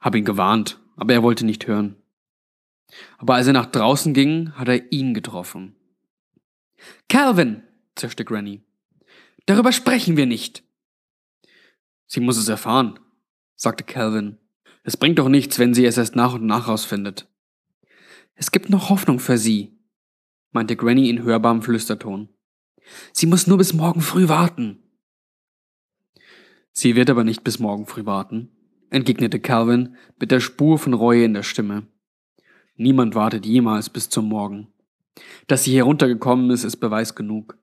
Hab 0.00 0.14
ihn 0.14 0.24
gewarnt, 0.24 0.80
aber 0.96 1.14
er 1.14 1.22
wollte 1.22 1.46
nicht 1.46 1.66
hören. 1.66 1.96
Aber 3.18 3.34
als 3.34 3.46
er 3.46 3.52
nach 3.52 3.66
draußen 3.66 4.14
ging, 4.14 4.52
hat 4.52 4.68
er 4.68 4.92
ihn 4.92 5.14
getroffen. 5.14 5.76
Calvin, 7.08 7.62
zischte 7.96 8.24
Granny. 8.24 8.62
Darüber 9.46 9.72
sprechen 9.72 10.16
wir 10.16 10.26
nicht. 10.26 10.62
Sie 12.06 12.20
muss 12.20 12.36
es 12.36 12.48
erfahren, 12.48 12.98
sagte 13.56 13.84
Calvin. 13.84 14.38
Es 14.82 14.96
bringt 14.96 15.18
doch 15.18 15.28
nichts, 15.28 15.58
wenn 15.58 15.74
sie 15.74 15.84
es 15.84 15.96
erst 15.96 16.16
nach 16.16 16.34
und 16.34 16.46
nach 16.46 16.68
rausfindet. 16.68 17.28
Es 18.34 18.50
gibt 18.50 18.70
noch 18.70 18.90
Hoffnung 18.90 19.18
für 19.18 19.38
sie, 19.38 19.78
meinte 20.52 20.76
Granny 20.76 21.08
in 21.08 21.22
hörbarem 21.22 21.62
Flüsterton. 21.62 22.28
Sie 23.12 23.26
muss 23.26 23.46
nur 23.46 23.58
bis 23.58 23.72
morgen 23.72 24.00
früh 24.00 24.28
warten. 24.28 24.82
Sie 26.72 26.96
wird 26.96 27.08
aber 27.08 27.24
nicht 27.24 27.44
bis 27.44 27.58
morgen 27.58 27.86
früh 27.86 28.04
warten, 28.04 28.50
entgegnete 28.90 29.40
Calvin 29.40 29.96
mit 30.18 30.30
der 30.30 30.40
Spur 30.40 30.78
von 30.78 30.92
Reue 30.92 31.24
in 31.24 31.34
der 31.34 31.42
Stimme. 31.42 31.86
Niemand 32.76 33.14
wartet 33.14 33.46
jemals 33.46 33.88
bis 33.88 34.08
zum 34.08 34.28
Morgen. 34.28 34.68
Dass 35.46 35.64
sie 35.64 35.76
heruntergekommen 35.76 36.50
ist, 36.50 36.64
ist 36.64 36.76
Beweis 36.76 37.14
genug. 37.14 37.56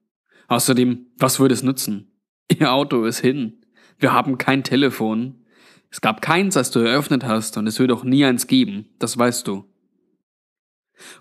Außerdem, 0.51 1.05
was 1.17 1.39
würde 1.39 1.53
es 1.53 1.63
nützen? 1.63 2.11
Ihr 2.51 2.73
Auto 2.73 3.05
ist 3.05 3.19
hin. 3.19 3.61
Wir 3.99 4.11
haben 4.11 4.37
kein 4.37 4.65
Telefon. 4.65 5.45
Es 5.89 6.01
gab 6.01 6.21
keins, 6.21 6.57
als 6.57 6.71
du 6.71 6.79
eröffnet 6.79 7.23
hast, 7.23 7.55
und 7.55 7.67
es 7.67 7.79
wird 7.79 7.89
auch 7.89 8.03
nie 8.03 8.25
eins 8.25 8.47
geben, 8.47 8.89
das 8.99 9.17
weißt 9.17 9.47
du. 9.47 9.63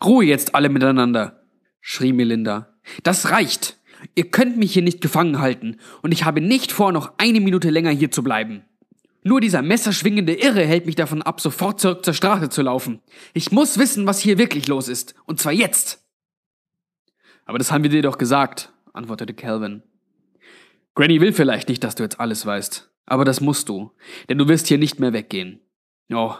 Ruhe 0.05 0.25
jetzt 0.25 0.57
alle 0.57 0.69
miteinander, 0.69 1.45
schrie 1.81 2.13
Melinda. 2.13 2.77
Das 3.05 3.31
reicht. 3.31 3.79
Ihr 4.17 4.29
könnt 4.33 4.57
mich 4.57 4.73
hier 4.73 4.83
nicht 4.83 5.01
gefangen 5.01 5.39
halten, 5.39 5.77
und 6.03 6.11
ich 6.11 6.25
habe 6.25 6.41
nicht 6.41 6.73
vor, 6.73 6.91
noch 6.91 7.13
eine 7.19 7.39
Minute 7.39 7.71
länger 7.71 7.91
hier 7.91 8.11
zu 8.11 8.25
bleiben. 8.25 8.65
Nur 9.23 9.41
dieser 9.41 9.63
messerschwingende 9.63 10.35
Irre 10.35 10.67
hält 10.67 10.87
mich 10.87 10.97
davon 10.97 11.23
ab, 11.23 11.41
sofort 11.41 11.79
zurück 11.79 12.05
zur 12.05 12.15
Straße 12.15 12.49
zu 12.49 12.63
laufen. 12.63 13.01
Ich 13.33 13.53
muss 13.53 13.79
wissen, 13.79 14.07
was 14.07 14.19
hier 14.19 14.39
wirklich 14.39 14.67
los 14.67 14.89
ist. 14.89 15.15
Und 15.27 15.39
zwar 15.39 15.53
jetzt. 15.53 16.05
Aber 17.45 17.59
das 17.59 17.71
haben 17.71 17.85
wir 17.85 17.91
dir 17.91 18.03
doch 18.03 18.19
gesagt, 18.19 18.73
antwortete 18.93 19.35
Calvin. 19.35 19.83
Granny 20.95 21.21
will 21.21 21.33
vielleicht 21.33 21.69
nicht, 21.69 21.85
dass 21.85 21.95
du 21.95 22.03
jetzt 22.03 22.21
alles 22.21 22.45
weißt. 22.45 22.91
Aber 23.07 23.25
das 23.25 23.41
musst 23.41 23.69
du. 23.69 23.93
Denn 24.29 24.39
du 24.39 24.49
wirst 24.49 24.69
hier 24.69 24.79
nicht 24.79 25.01
mehr 25.01 25.13
weggehen. 25.13 25.61
Oh, 26.13 26.35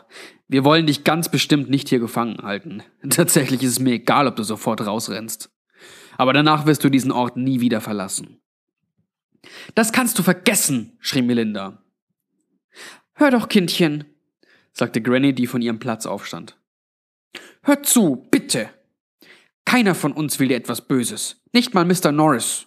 wir 0.49 0.65
wollen 0.65 0.87
dich 0.87 1.05
ganz 1.05 1.29
bestimmt 1.29 1.71
nicht 1.71 1.89
hier 1.89 2.01
gefangen 2.01 2.39
halten. 2.43 2.83
Tatsächlich 3.11 3.63
ist 3.63 3.73
es 3.73 3.81
mir 3.81 3.95
egal, 3.95 4.27
ob 4.27 4.37
du 4.37 4.43
sofort 4.43 4.85
rausrennst. 4.85 5.51
Aber 6.17 6.33
danach 6.33 6.67
wirst 6.67 6.85
du 6.85 6.91
diesen 6.91 7.13
Ort 7.13 7.37
nie 7.37 7.61
wieder 7.61 7.81
verlassen. 7.81 8.41
Das 9.75 9.93
kannst 9.93 10.19
du 10.19 10.23
vergessen, 10.23 10.97
schrie 11.01 11.23
Melinda. 11.23 11.83
Hör 13.15 13.31
doch, 13.31 13.49
Kindchen, 13.49 14.05
sagte 14.73 15.01
Granny, 15.01 15.35
die 15.35 15.47
von 15.47 15.63
ihrem 15.63 15.79
Platz 15.79 16.07
aufstand. 16.07 16.59
Hör 17.63 17.83
zu, 17.83 18.29
bitte. 18.31 18.71
Keiner 19.65 19.95
von 19.95 20.13
uns 20.13 20.39
will 20.39 20.49
dir 20.49 20.57
etwas 20.57 20.87
Böses, 20.87 21.40
nicht 21.53 21.75
mal 21.75 21.85
Mr. 21.85 22.13
Norris. 22.13 22.67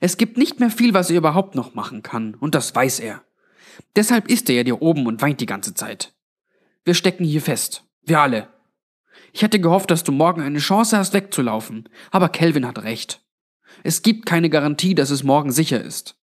Es 0.00 0.16
gibt 0.16 0.36
nicht 0.36 0.60
mehr 0.60 0.70
viel, 0.70 0.94
was 0.94 1.10
er 1.10 1.16
überhaupt 1.16 1.54
noch 1.54 1.74
machen 1.74 2.02
kann, 2.02 2.34
und 2.34 2.54
das 2.54 2.74
weiß 2.74 3.00
er. 3.00 3.24
Deshalb 3.96 4.28
ist 4.28 4.48
er 4.48 4.56
ja 4.56 4.62
hier 4.62 4.82
oben 4.82 5.06
und 5.06 5.20
weint 5.20 5.40
die 5.40 5.46
ganze 5.46 5.74
Zeit. 5.74 6.14
Wir 6.84 6.94
stecken 6.94 7.24
hier 7.24 7.42
fest, 7.42 7.84
wir 8.02 8.20
alle. 8.20 8.48
Ich 9.32 9.42
hätte 9.42 9.60
gehofft, 9.60 9.90
dass 9.90 10.04
du 10.04 10.12
morgen 10.12 10.42
eine 10.42 10.58
Chance 10.58 10.96
hast, 10.96 11.12
wegzulaufen, 11.12 11.88
aber 12.10 12.28
Kelvin 12.28 12.66
hat 12.66 12.82
recht. 12.82 13.20
Es 13.82 14.02
gibt 14.02 14.26
keine 14.26 14.50
Garantie, 14.50 14.94
dass 14.94 15.10
es 15.10 15.24
morgen 15.24 15.50
sicher 15.50 15.82
ist. 15.82 16.16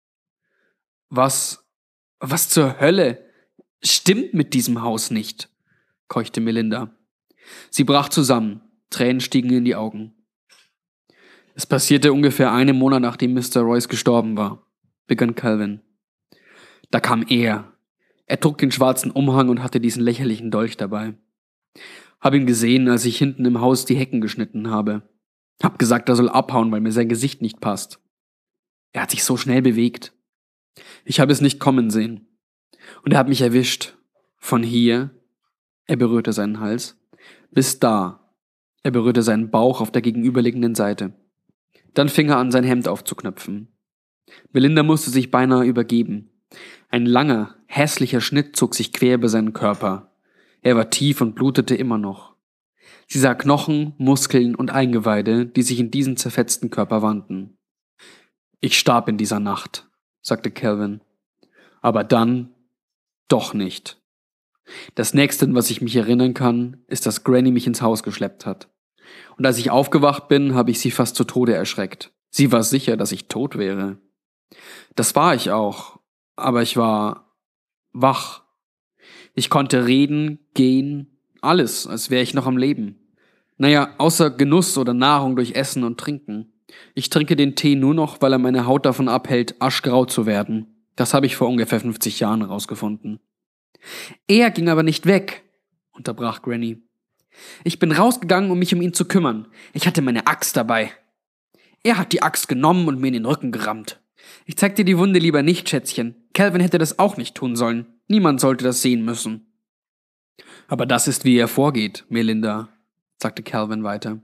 Was, 1.09 1.67
was 2.21 2.49
zur 2.49 2.79
Hölle? 2.81 3.27
Stimmt 3.83 4.35
mit 4.35 4.55
diesem 4.55 4.83
Haus 4.83 5.11
nicht, 5.11 5.49
keuchte 6.07 6.41
Melinda. 6.41 6.95
Sie 7.71 7.85
brach 7.85 8.11
zusammen, 8.11 8.61
Tränen 8.91 9.21
stiegen 9.21 9.51
in 9.51 9.65
die 9.65 9.75
Augen. 9.75 10.15
Es 11.61 11.67
passierte 11.67 12.15
ungefähr 12.15 12.55
einen 12.55 12.79
Monat 12.79 13.03
nachdem 13.03 13.35
Mr. 13.35 13.61
Royce 13.61 13.91
gestorben 13.91 14.35
war, 14.39 14.67
begann 15.07 15.35
Calvin. 15.35 15.83
Da 16.91 17.01
kam 17.01 17.23
er. 17.29 17.71
Er 18.25 18.41
trug 18.41 18.57
den 18.57 18.73
schwarzen 18.73 19.11
Umhang 19.11 19.51
und 19.51 19.63
hatte 19.63 19.79
diesen 19.79 20.03
lächerlichen 20.03 20.51
Dolch 20.51 20.79
dabei. 20.79 21.19
Hab 22.19 22.33
ihn 22.33 22.47
gesehen, 22.47 22.89
als 22.89 23.05
ich 23.05 23.19
hinten 23.19 23.45
im 23.45 23.61
Haus 23.61 23.85
die 23.85 23.95
Hecken 23.95 24.23
geschnitten 24.23 24.71
habe. 24.71 25.03
Hab 25.63 25.79
gesagt, 25.79 26.09
er 26.09 26.17
soll 26.17 26.31
abhauen, 26.31 26.73
weil 26.73 26.81
mir 26.81 26.93
sein 26.93 27.11
Gesicht 27.11 27.43
nicht 27.43 27.61
passt. 27.61 28.01
Er 28.93 29.03
hat 29.03 29.11
sich 29.11 29.23
so 29.23 29.37
schnell 29.37 29.61
bewegt. 29.61 30.15
Ich 31.05 31.21
habe 31.21 31.31
es 31.31 31.43
nicht 31.43 31.61
kommen 31.61 31.91
sehen. 31.91 32.27
Und 33.03 33.13
er 33.13 33.19
hat 33.19 33.29
mich 33.29 33.43
erwischt. 33.43 33.99
Von 34.39 34.63
hier, 34.63 35.11
er 35.85 35.97
berührte 35.97 36.33
seinen 36.33 36.59
Hals, 36.61 36.99
bis 37.51 37.79
da, 37.81 38.33
er 38.83 38.93
berührte 38.93 39.21
seinen 39.21 39.51
Bauch 39.51 39.83
auf 39.83 39.91
der 39.91 40.01
gegenüberliegenden 40.01 40.75
Seite. 40.75 41.13
Dann 41.95 42.09
fing 42.09 42.29
er 42.29 42.39
an, 42.39 42.51
sein 42.51 42.65
Hemd 42.65 42.89
aufzuknöpfen. 42.89 43.69
Belinda 44.53 44.83
musste 44.83 45.11
sich 45.11 45.31
beinahe 45.31 45.65
übergeben. 45.65 46.31
Ein 46.89 47.07
langer, 47.07 47.57
hässlicher 47.67 48.21
Schnitt 48.21 48.57
zog 48.57 48.75
sich 48.75 48.93
quer 48.93 49.15
über 49.15 49.29
seinen 49.29 49.53
Körper. 49.53 50.13
Er 50.63 50.77
war 50.77 50.91
tief 50.91 51.21
und 51.21 51.35
blutete 51.35 51.75
immer 51.75 51.99
noch. 51.99 52.35
Sie 53.07 53.19
sah 53.19 53.35
Knochen, 53.35 53.95
Muskeln 53.99 54.55
und 54.55 54.71
Eingeweide, 54.71 55.47
die 55.47 55.63
sich 55.63 55.81
in 55.81 55.91
diesen 55.91 56.17
zerfetzten 56.17 56.71
Körper 56.71 57.03
wandten. 57.03 57.59
Ich 58.61 58.79
starb 58.79 59.09
in 59.09 59.17
dieser 59.17 59.41
Nacht, 59.41 59.89
sagte 60.21 60.51
Calvin. 60.51 61.01
Aber 61.81 62.05
dann 62.05 62.55
doch 63.29 63.55
nicht. 63.55 64.01
Das 64.95 65.15
nächste, 65.15 65.53
was 65.55 65.71
ich 65.71 65.81
mich 65.81 65.97
erinnern 65.97 66.35
kann, 66.35 66.85
ist, 66.87 67.07
dass 67.07 67.25
Granny 67.25 67.51
mich 67.51 67.67
ins 67.67 67.83
Haus 67.83 68.03
geschleppt 68.03 68.47
hat. 68.47 68.69
Und 69.41 69.47
als 69.47 69.57
ich 69.57 69.71
aufgewacht 69.71 70.29
bin, 70.29 70.55
habe 70.55 70.71
ich 70.71 70.81
sie 70.81 70.91
fast 70.91 71.17
zu 71.17 71.25
Tode 71.25 71.55
erschreckt. 71.55 72.13
Sie 72.29 72.53
war 72.53 72.63
sicher, 72.63 72.99
dass 72.99 73.11
ich 73.11 73.27
tot 73.29 73.57
wäre. 73.57 73.97
Das 74.97 75.17
war 75.17 75.35
ich 75.35 75.51
auch, 75.51 75.99
aber 76.37 76.61
ich 76.61 76.77
war 76.77 77.39
wach. 77.95 78.43
Ich 79.35 79.49
konnte 79.49 79.87
reden, 79.87 80.41
gehen, 80.53 81.23
alles, 81.41 81.87
als 81.87 82.11
wäre 82.11 82.23
ich 82.23 82.35
noch 82.35 82.45
am 82.47 82.59
Leben. 82.59 83.15
Naja, 83.57 83.95
außer 83.97 84.29
Genuss 84.29 84.77
oder 84.77 84.93
Nahrung 84.93 85.37
durch 85.37 85.53
Essen 85.53 85.85
und 85.85 85.99
Trinken. 85.99 86.53
Ich 86.95 87.09
trinke 87.09 87.35
den 87.35 87.57
Tee 87.57 87.77
nur 87.77 87.95
noch, 87.95 88.21
weil 88.21 88.35
er 88.35 88.39
meine 88.39 88.67
Haut 88.67 88.85
davon 88.85 89.09
abhält, 89.09 89.55
aschgrau 89.59 90.05
zu 90.05 90.27
werden. 90.27 90.85
Das 90.97 91.15
habe 91.15 91.25
ich 91.25 91.37
vor 91.37 91.49
ungefähr 91.49 91.81
50 91.81 92.21
Jahren 92.21 92.43
herausgefunden. 92.43 93.21
Er 94.29 94.51
ging 94.51 94.69
aber 94.69 94.83
nicht 94.83 95.07
weg, 95.07 95.45
unterbrach 95.93 96.43
Granny. 96.43 96.83
Ich 97.65 97.79
bin 97.79 97.93
rausgegangen, 97.93 98.51
um 98.51 98.59
mich 98.59 98.75
um 98.75 98.83
ihn 98.83 98.95
zu 98.95 99.05
kümmern. 99.05 99.49
Ich 99.73 99.87
hatte 99.87 100.03
meine 100.03 100.27
Axt 100.27 100.57
dabei. 100.57 100.93
Er 101.83 101.99
hat 101.99 102.13
die 102.13 102.23
Axt 102.23 102.49
genommen 102.49 102.89
und 102.89 103.01
mir 103.01 103.09
in 103.09 103.15
den 103.15 103.27
Rücken 103.27 103.53
gerammt. 103.53 104.01
Ich 104.45 104.57
zeig 104.57 104.77
dir 104.77 104.85
die 104.85 104.99
Wunde 104.99 105.19
lieber 105.19 105.43
nicht, 105.43 105.69
Schätzchen. 105.69 106.15
Calvin 106.35 106.61
hätte 106.61 106.79
das 106.79 106.99
auch 106.99 107.17
nicht 107.17 107.35
tun 107.35 107.57
sollen. 107.57 107.87
Niemand 108.09 108.41
sollte 108.41 108.65
das 108.65 108.83
sehen 108.83 109.05
müssen. 109.05 109.47
Aber 110.69 110.87
das 110.87 111.09
ist, 111.09 111.25
wie 111.25 111.37
er 111.37 111.49
vorgeht, 111.49 112.05
Melinda, 112.09 112.69
sagte 113.21 113.43
Calvin 113.43 113.83
weiter. 113.83 114.21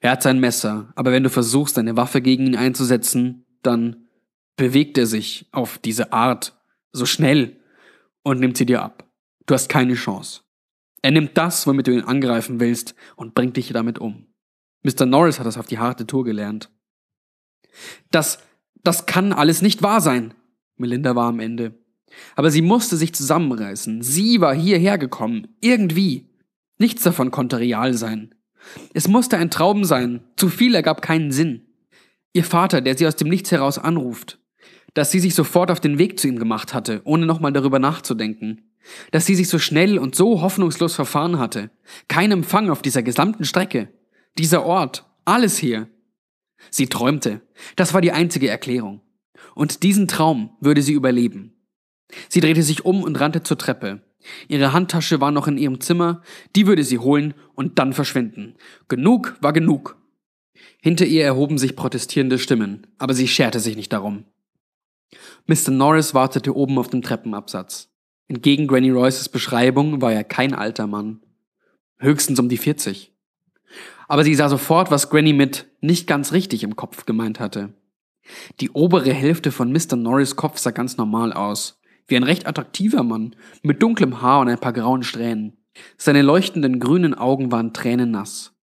Er 0.00 0.12
hat 0.12 0.22
sein 0.22 0.40
Messer, 0.40 0.92
aber 0.94 1.12
wenn 1.12 1.22
du 1.22 1.30
versuchst, 1.30 1.76
deine 1.76 1.96
Waffe 1.96 2.20
gegen 2.20 2.46
ihn 2.46 2.56
einzusetzen, 2.56 3.44
dann 3.62 4.06
bewegt 4.56 4.96
er 4.98 5.06
sich 5.06 5.48
auf 5.52 5.78
diese 5.78 6.12
Art 6.12 6.58
so 6.92 7.06
schnell 7.06 7.60
und 8.22 8.40
nimmt 8.40 8.56
sie 8.56 8.66
dir 8.66 8.82
ab. 8.82 9.04
Du 9.46 9.54
hast 9.54 9.68
keine 9.68 9.94
Chance. 9.94 10.42
Er 11.06 11.12
nimmt 11.12 11.38
das, 11.38 11.68
womit 11.68 11.86
du 11.86 11.92
ihn 11.92 12.00
angreifen 12.00 12.58
willst, 12.58 12.96
und 13.14 13.32
bringt 13.32 13.56
dich 13.56 13.68
damit 13.68 14.00
um. 14.00 14.26
Mr. 14.82 15.06
Norris 15.06 15.38
hat 15.38 15.46
das 15.46 15.56
auf 15.56 15.68
die 15.68 15.78
harte 15.78 16.04
Tour 16.04 16.24
gelernt. 16.24 16.68
Das, 18.10 18.40
das 18.82 19.06
kann 19.06 19.32
alles 19.32 19.62
nicht 19.62 19.84
wahr 19.84 20.00
sein. 20.00 20.34
Melinda 20.76 21.14
war 21.14 21.28
am 21.28 21.38
Ende. 21.38 21.78
Aber 22.34 22.50
sie 22.50 22.60
musste 22.60 22.96
sich 22.96 23.14
zusammenreißen. 23.14 24.02
Sie 24.02 24.40
war 24.40 24.52
hierher 24.52 24.98
gekommen. 24.98 25.46
Irgendwie. 25.60 26.28
Nichts 26.76 27.04
davon 27.04 27.30
konnte 27.30 27.60
real 27.60 27.94
sein. 27.94 28.34
Es 28.92 29.06
musste 29.06 29.36
ein 29.36 29.52
Traum 29.52 29.84
sein. 29.84 30.24
Zu 30.34 30.48
viel 30.48 30.74
ergab 30.74 31.02
keinen 31.02 31.30
Sinn. 31.30 31.68
Ihr 32.32 32.42
Vater, 32.42 32.80
der 32.80 32.98
sie 32.98 33.06
aus 33.06 33.14
dem 33.14 33.28
Nichts 33.28 33.52
heraus 33.52 33.78
anruft. 33.78 34.40
Dass 34.92 35.12
sie 35.12 35.20
sich 35.20 35.36
sofort 35.36 35.70
auf 35.70 35.78
den 35.78 35.98
Weg 35.98 36.18
zu 36.18 36.26
ihm 36.26 36.40
gemacht 36.40 36.74
hatte, 36.74 37.00
ohne 37.04 37.26
nochmal 37.26 37.52
darüber 37.52 37.78
nachzudenken. 37.78 38.65
Dass 39.10 39.26
sie 39.26 39.34
sich 39.34 39.48
so 39.48 39.58
schnell 39.58 39.98
und 39.98 40.14
so 40.14 40.42
hoffnungslos 40.42 40.94
verfahren 40.94 41.38
hatte. 41.38 41.70
Kein 42.08 42.32
Empfang 42.32 42.70
auf 42.70 42.82
dieser 42.82 43.02
gesamten 43.02 43.44
Strecke. 43.44 43.88
Dieser 44.38 44.64
Ort. 44.64 45.04
Alles 45.24 45.58
hier. 45.58 45.88
Sie 46.70 46.86
träumte. 46.86 47.40
Das 47.74 47.94
war 47.94 48.00
die 48.00 48.12
einzige 48.12 48.48
Erklärung. 48.48 49.00
Und 49.54 49.82
diesen 49.82 50.08
Traum 50.08 50.56
würde 50.60 50.82
sie 50.82 50.92
überleben. 50.92 51.54
Sie 52.28 52.40
drehte 52.40 52.62
sich 52.62 52.84
um 52.84 53.02
und 53.02 53.18
rannte 53.20 53.42
zur 53.42 53.58
Treppe. 53.58 54.02
Ihre 54.48 54.72
Handtasche 54.72 55.20
war 55.20 55.30
noch 55.30 55.46
in 55.46 55.58
ihrem 55.58 55.80
Zimmer, 55.80 56.22
die 56.54 56.66
würde 56.66 56.84
sie 56.84 56.98
holen 56.98 57.34
und 57.54 57.78
dann 57.78 57.92
verschwinden. 57.92 58.54
Genug 58.88 59.36
war 59.40 59.52
genug. 59.52 59.96
Hinter 60.80 61.06
ihr 61.06 61.24
erhoben 61.24 61.58
sich 61.58 61.76
protestierende 61.76 62.38
Stimmen, 62.38 62.86
aber 62.98 63.14
sie 63.14 63.28
scherte 63.28 63.60
sich 63.60 63.76
nicht 63.76 63.92
darum. 63.92 64.24
Mr. 65.46 65.70
Norris 65.70 66.14
wartete 66.14 66.54
oben 66.54 66.78
auf 66.78 66.88
dem 66.88 67.02
Treppenabsatz. 67.02 67.88
Entgegen 68.28 68.66
Granny 68.66 68.90
Royces 68.90 69.28
Beschreibung 69.28 70.02
war 70.02 70.12
er 70.12 70.24
kein 70.24 70.52
alter 70.52 70.86
Mann. 70.88 71.20
Höchstens 71.98 72.40
um 72.40 72.48
die 72.48 72.56
40. 72.56 73.12
Aber 74.08 74.24
sie 74.24 74.34
sah 74.34 74.48
sofort, 74.48 74.90
was 74.90 75.10
Granny 75.10 75.32
mit 75.32 75.66
nicht 75.80 76.06
ganz 76.06 76.32
richtig 76.32 76.64
im 76.64 76.74
Kopf 76.74 77.06
gemeint 77.06 77.38
hatte. 77.38 77.72
Die 78.60 78.70
obere 78.70 79.12
Hälfte 79.12 79.52
von 79.52 79.72
Mr. 79.72 79.94
Norris 79.94 80.34
Kopf 80.34 80.58
sah 80.58 80.72
ganz 80.72 80.96
normal 80.96 81.32
aus, 81.32 81.80
wie 82.08 82.16
ein 82.16 82.24
recht 82.24 82.46
attraktiver 82.46 83.04
Mann, 83.04 83.36
mit 83.62 83.80
dunklem 83.80 84.20
Haar 84.20 84.40
und 84.40 84.48
ein 84.48 84.58
paar 84.58 84.72
grauen 84.72 85.04
Strähnen. 85.04 85.56
Seine 85.96 86.22
leuchtenden 86.22 86.80
grünen 86.80 87.14
Augen 87.14 87.52
waren 87.52 87.72
tränennass. 87.72 88.56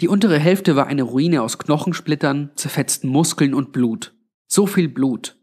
Die 0.00 0.08
untere 0.08 0.38
Hälfte 0.38 0.74
war 0.74 0.86
eine 0.86 1.02
Ruine 1.02 1.42
aus 1.42 1.58
Knochensplittern, 1.58 2.50
zerfetzten 2.56 3.10
Muskeln 3.10 3.54
und 3.54 3.70
Blut. 3.70 4.14
So 4.48 4.66
viel 4.66 4.88
Blut. 4.88 5.36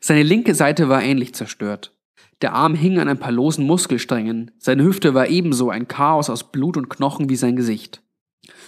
Seine 0.00 0.22
linke 0.22 0.54
Seite 0.54 0.88
war 0.88 1.02
ähnlich 1.02 1.34
zerstört. 1.34 1.97
Der 2.40 2.52
Arm 2.54 2.74
hing 2.74 2.98
an 2.98 3.08
ein 3.08 3.18
paar 3.18 3.32
losen 3.32 3.66
Muskelsträngen, 3.66 4.52
seine 4.58 4.84
Hüfte 4.84 5.14
war 5.14 5.28
ebenso 5.28 5.70
ein 5.70 5.88
Chaos 5.88 6.30
aus 6.30 6.52
Blut 6.52 6.76
und 6.76 6.88
Knochen 6.88 7.28
wie 7.28 7.36
sein 7.36 7.56
Gesicht. 7.56 8.02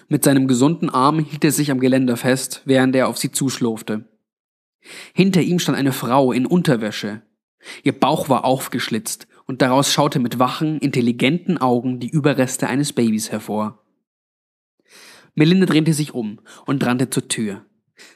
Mit 0.09 0.25
seinem 0.25 0.49
gesunden 0.49 0.91
Arm 0.91 1.21
hielt 1.21 1.45
er 1.45 1.53
sich 1.53 1.71
am 1.71 1.81
Geländer 1.81 2.17
fest, 2.17 2.63
während 2.65 2.97
er 2.97 3.09
auf 3.09 3.19
sie 3.19 3.31
zuschlurfte. 3.31 4.05
Hinter 5.15 5.43
ihm 5.43 5.59
stand 5.59 5.79
eine 5.79 5.93
Frau 5.93 6.33
in 6.33 6.47
Unterwäsche, 6.47 7.23
Ihr 7.83 7.99
Bauch 7.99 8.29
war 8.29 8.45
aufgeschlitzt 8.45 9.27
und 9.47 9.63
daraus 9.63 9.93
schaute 9.93 10.19
mit 10.19 10.39
wachen, 10.39 10.79
intelligenten 10.79 11.59
Augen 11.59 12.01
die 12.01 12.09
Überreste 12.09 12.69
eines 12.69 12.93
Babys 12.93 13.31
hervor. 13.31 13.85
Melinda 15.35 15.67
drehte 15.67 15.93
sich 15.93 16.15
um 16.15 16.41
und 16.67 16.85
rannte 16.85 17.11
zur 17.11 17.29
Tür. 17.29 17.65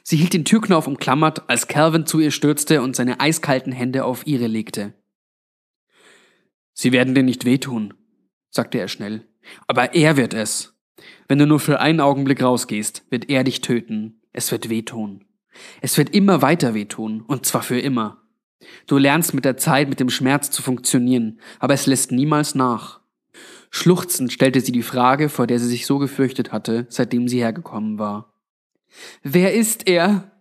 Sie 0.03 0.17
hielt 0.17 0.33
den 0.33 0.45
Türknauf 0.45 0.87
umklammert, 0.87 1.47
als 1.49 1.67
Calvin 1.67 2.05
zu 2.05 2.19
ihr 2.19 2.31
stürzte 2.31 2.81
und 2.81 2.95
seine 2.95 3.19
eiskalten 3.19 3.71
Hände 3.71 4.03
auf 4.03 4.25
ihre 4.25 4.47
legte. 4.47 4.93
Sie 6.75 6.91
werden 6.91 7.15
dir 7.15 7.23
nicht 7.23 7.45
wehtun, 7.45 7.93
sagte 8.49 8.77
er 8.77 8.89
schnell. 8.89 9.25
Aber 9.65 9.95
er 9.95 10.17
wird 10.17 10.33
es. 10.33 10.75
Wenn 11.27 11.39
du 11.39 11.47
nur 11.47 11.59
für 11.59 11.79
einen 11.79 12.01
Augenblick 12.01 12.43
rausgehst, 12.43 13.05
wird 13.09 13.29
er 13.29 13.43
dich 13.43 13.61
töten. 13.61 14.21
Es 14.33 14.51
wird 14.51 14.69
wehtun. 14.69 15.23
Es 15.81 15.97
wird 15.97 16.13
immer 16.13 16.41
weiter 16.41 16.73
wehtun, 16.73 17.21
und 17.21 17.45
zwar 17.45 17.63
für 17.63 17.79
immer. 17.79 18.21
Du 18.87 18.97
lernst 18.97 19.33
mit 19.33 19.45
der 19.45 19.57
Zeit 19.57 19.87
mit 19.87 20.01
dem 20.01 20.09
Schmerz 20.09 20.51
zu 20.51 20.61
funktionieren, 20.61 21.39
aber 21.59 21.73
es 21.73 21.85
lässt 21.85 22.11
niemals 22.11 22.55
nach. 22.55 22.99
Schluchzend 23.69 24.33
stellte 24.33 24.59
sie 24.59 24.71
die 24.71 24.83
Frage, 24.83 25.29
vor 25.29 25.47
der 25.47 25.59
sie 25.59 25.67
sich 25.67 25.85
so 25.85 25.97
gefürchtet 25.97 26.51
hatte, 26.51 26.87
seitdem 26.89 27.27
sie 27.27 27.39
hergekommen 27.39 27.99
war. 27.99 28.33
Wer 29.23 29.53
ist 29.53 29.87
er? 29.87 30.31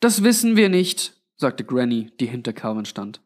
Das 0.00 0.24
wissen 0.24 0.56
wir 0.56 0.68
nicht, 0.68 1.14
sagte 1.36 1.64
Granny, 1.64 2.10
die 2.18 2.26
hinter 2.26 2.52
Calvin 2.52 2.86
stand. 2.86 3.20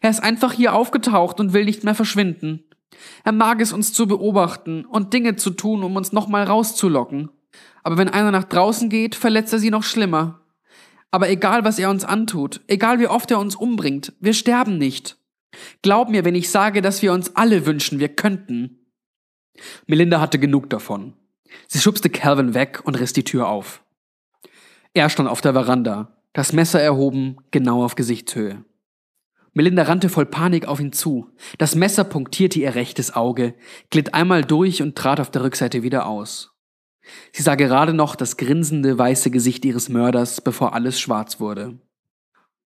Er 0.00 0.10
ist 0.10 0.22
einfach 0.22 0.52
hier 0.52 0.74
aufgetaucht 0.74 1.40
und 1.40 1.52
will 1.52 1.64
nicht 1.64 1.84
mehr 1.84 1.94
verschwinden. 1.94 2.64
Er 3.24 3.32
mag 3.32 3.60
es, 3.60 3.72
uns 3.72 3.92
zu 3.92 4.06
beobachten 4.06 4.84
und 4.84 5.12
Dinge 5.12 5.36
zu 5.36 5.50
tun, 5.50 5.82
um 5.82 5.96
uns 5.96 6.12
nochmal 6.12 6.44
rauszulocken. 6.44 7.30
Aber 7.82 7.98
wenn 7.98 8.08
einer 8.08 8.30
nach 8.30 8.44
draußen 8.44 8.88
geht, 8.88 9.14
verletzt 9.14 9.52
er 9.52 9.58
sie 9.58 9.70
noch 9.70 9.82
schlimmer. 9.82 10.40
Aber 11.10 11.28
egal, 11.28 11.64
was 11.64 11.78
er 11.78 11.90
uns 11.90 12.04
antut, 12.04 12.62
egal 12.66 12.98
wie 12.98 13.06
oft 13.06 13.30
er 13.30 13.38
uns 13.38 13.54
umbringt, 13.54 14.12
wir 14.20 14.34
sterben 14.34 14.78
nicht. 14.78 15.16
Glaub 15.82 16.08
mir, 16.08 16.24
wenn 16.24 16.34
ich 16.34 16.50
sage, 16.50 16.82
dass 16.82 17.02
wir 17.02 17.12
uns 17.12 17.36
alle 17.36 17.66
wünschen, 17.66 18.00
wir 18.00 18.08
könnten. 18.08 18.90
Melinda 19.86 20.20
hatte 20.20 20.38
genug 20.38 20.70
davon. 20.70 21.14
Sie 21.68 21.78
schubste 21.78 22.10
Calvin 22.10 22.54
weg 22.54 22.80
und 22.84 22.98
riss 22.98 23.12
die 23.12 23.22
Tür 23.22 23.48
auf. 23.48 23.84
Er 24.92 25.08
stand 25.08 25.28
auf 25.28 25.40
der 25.40 25.52
Veranda, 25.52 26.16
das 26.32 26.52
Messer 26.52 26.80
erhoben, 26.80 27.36
genau 27.50 27.84
auf 27.84 27.94
Gesichtshöhe. 27.94 28.64
Melinda 29.54 29.84
rannte 29.84 30.08
voll 30.08 30.26
Panik 30.26 30.66
auf 30.66 30.80
ihn 30.80 30.92
zu. 30.92 31.30
Das 31.58 31.76
Messer 31.76 32.02
punktierte 32.04 32.58
ihr 32.58 32.74
rechtes 32.74 33.14
Auge, 33.14 33.54
glitt 33.90 34.12
einmal 34.12 34.44
durch 34.44 34.82
und 34.82 34.96
trat 34.96 35.20
auf 35.20 35.30
der 35.30 35.44
Rückseite 35.44 35.84
wieder 35.84 36.06
aus. 36.06 36.50
Sie 37.32 37.42
sah 37.42 37.54
gerade 37.54 37.94
noch 37.94 38.16
das 38.16 38.36
grinsende 38.36 38.98
weiße 38.98 39.30
Gesicht 39.30 39.64
ihres 39.64 39.88
Mörders, 39.88 40.40
bevor 40.40 40.74
alles 40.74 40.98
schwarz 40.98 41.38
wurde. 41.38 41.78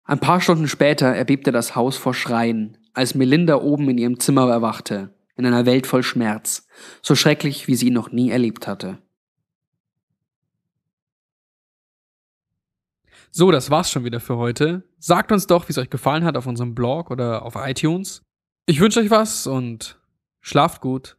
Ein 0.03 0.19
paar 0.19 0.41
Stunden 0.41 0.67
später 0.67 1.07
erbebte 1.07 1.51
das 1.51 1.75
Haus 1.75 1.97
vor 1.97 2.13
Schreien, 2.13 2.77
als 2.93 3.15
Melinda 3.15 3.55
oben 3.61 3.89
in 3.89 3.97
ihrem 3.97 4.19
Zimmer 4.19 4.47
erwachte, 4.49 5.15
in 5.35 5.45
einer 5.47 5.65
Welt 5.65 5.87
voll 5.87 6.03
Schmerz, 6.03 6.67
so 7.01 7.15
schrecklich, 7.15 7.67
wie 7.67 7.75
sie 7.75 7.87
ihn 7.87 7.93
noch 7.93 8.11
nie 8.11 8.29
erlebt 8.29 8.67
hatte. 8.67 8.99
So, 13.37 13.51
das 13.51 13.69
war's 13.69 13.91
schon 13.91 14.05
wieder 14.05 14.21
für 14.21 14.37
heute. 14.37 14.87
Sagt 14.97 15.33
uns 15.33 15.45
doch, 15.45 15.67
wie 15.67 15.73
es 15.73 15.77
euch 15.77 15.89
gefallen 15.89 16.23
hat 16.23 16.37
auf 16.37 16.47
unserem 16.47 16.73
Blog 16.73 17.11
oder 17.11 17.43
auf 17.43 17.55
iTunes. 17.57 18.21
Ich 18.65 18.79
wünsche 18.79 19.01
euch 19.01 19.09
was 19.09 19.45
und 19.45 19.99
schlaft 20.39 20.79
gut. 20.79 21.17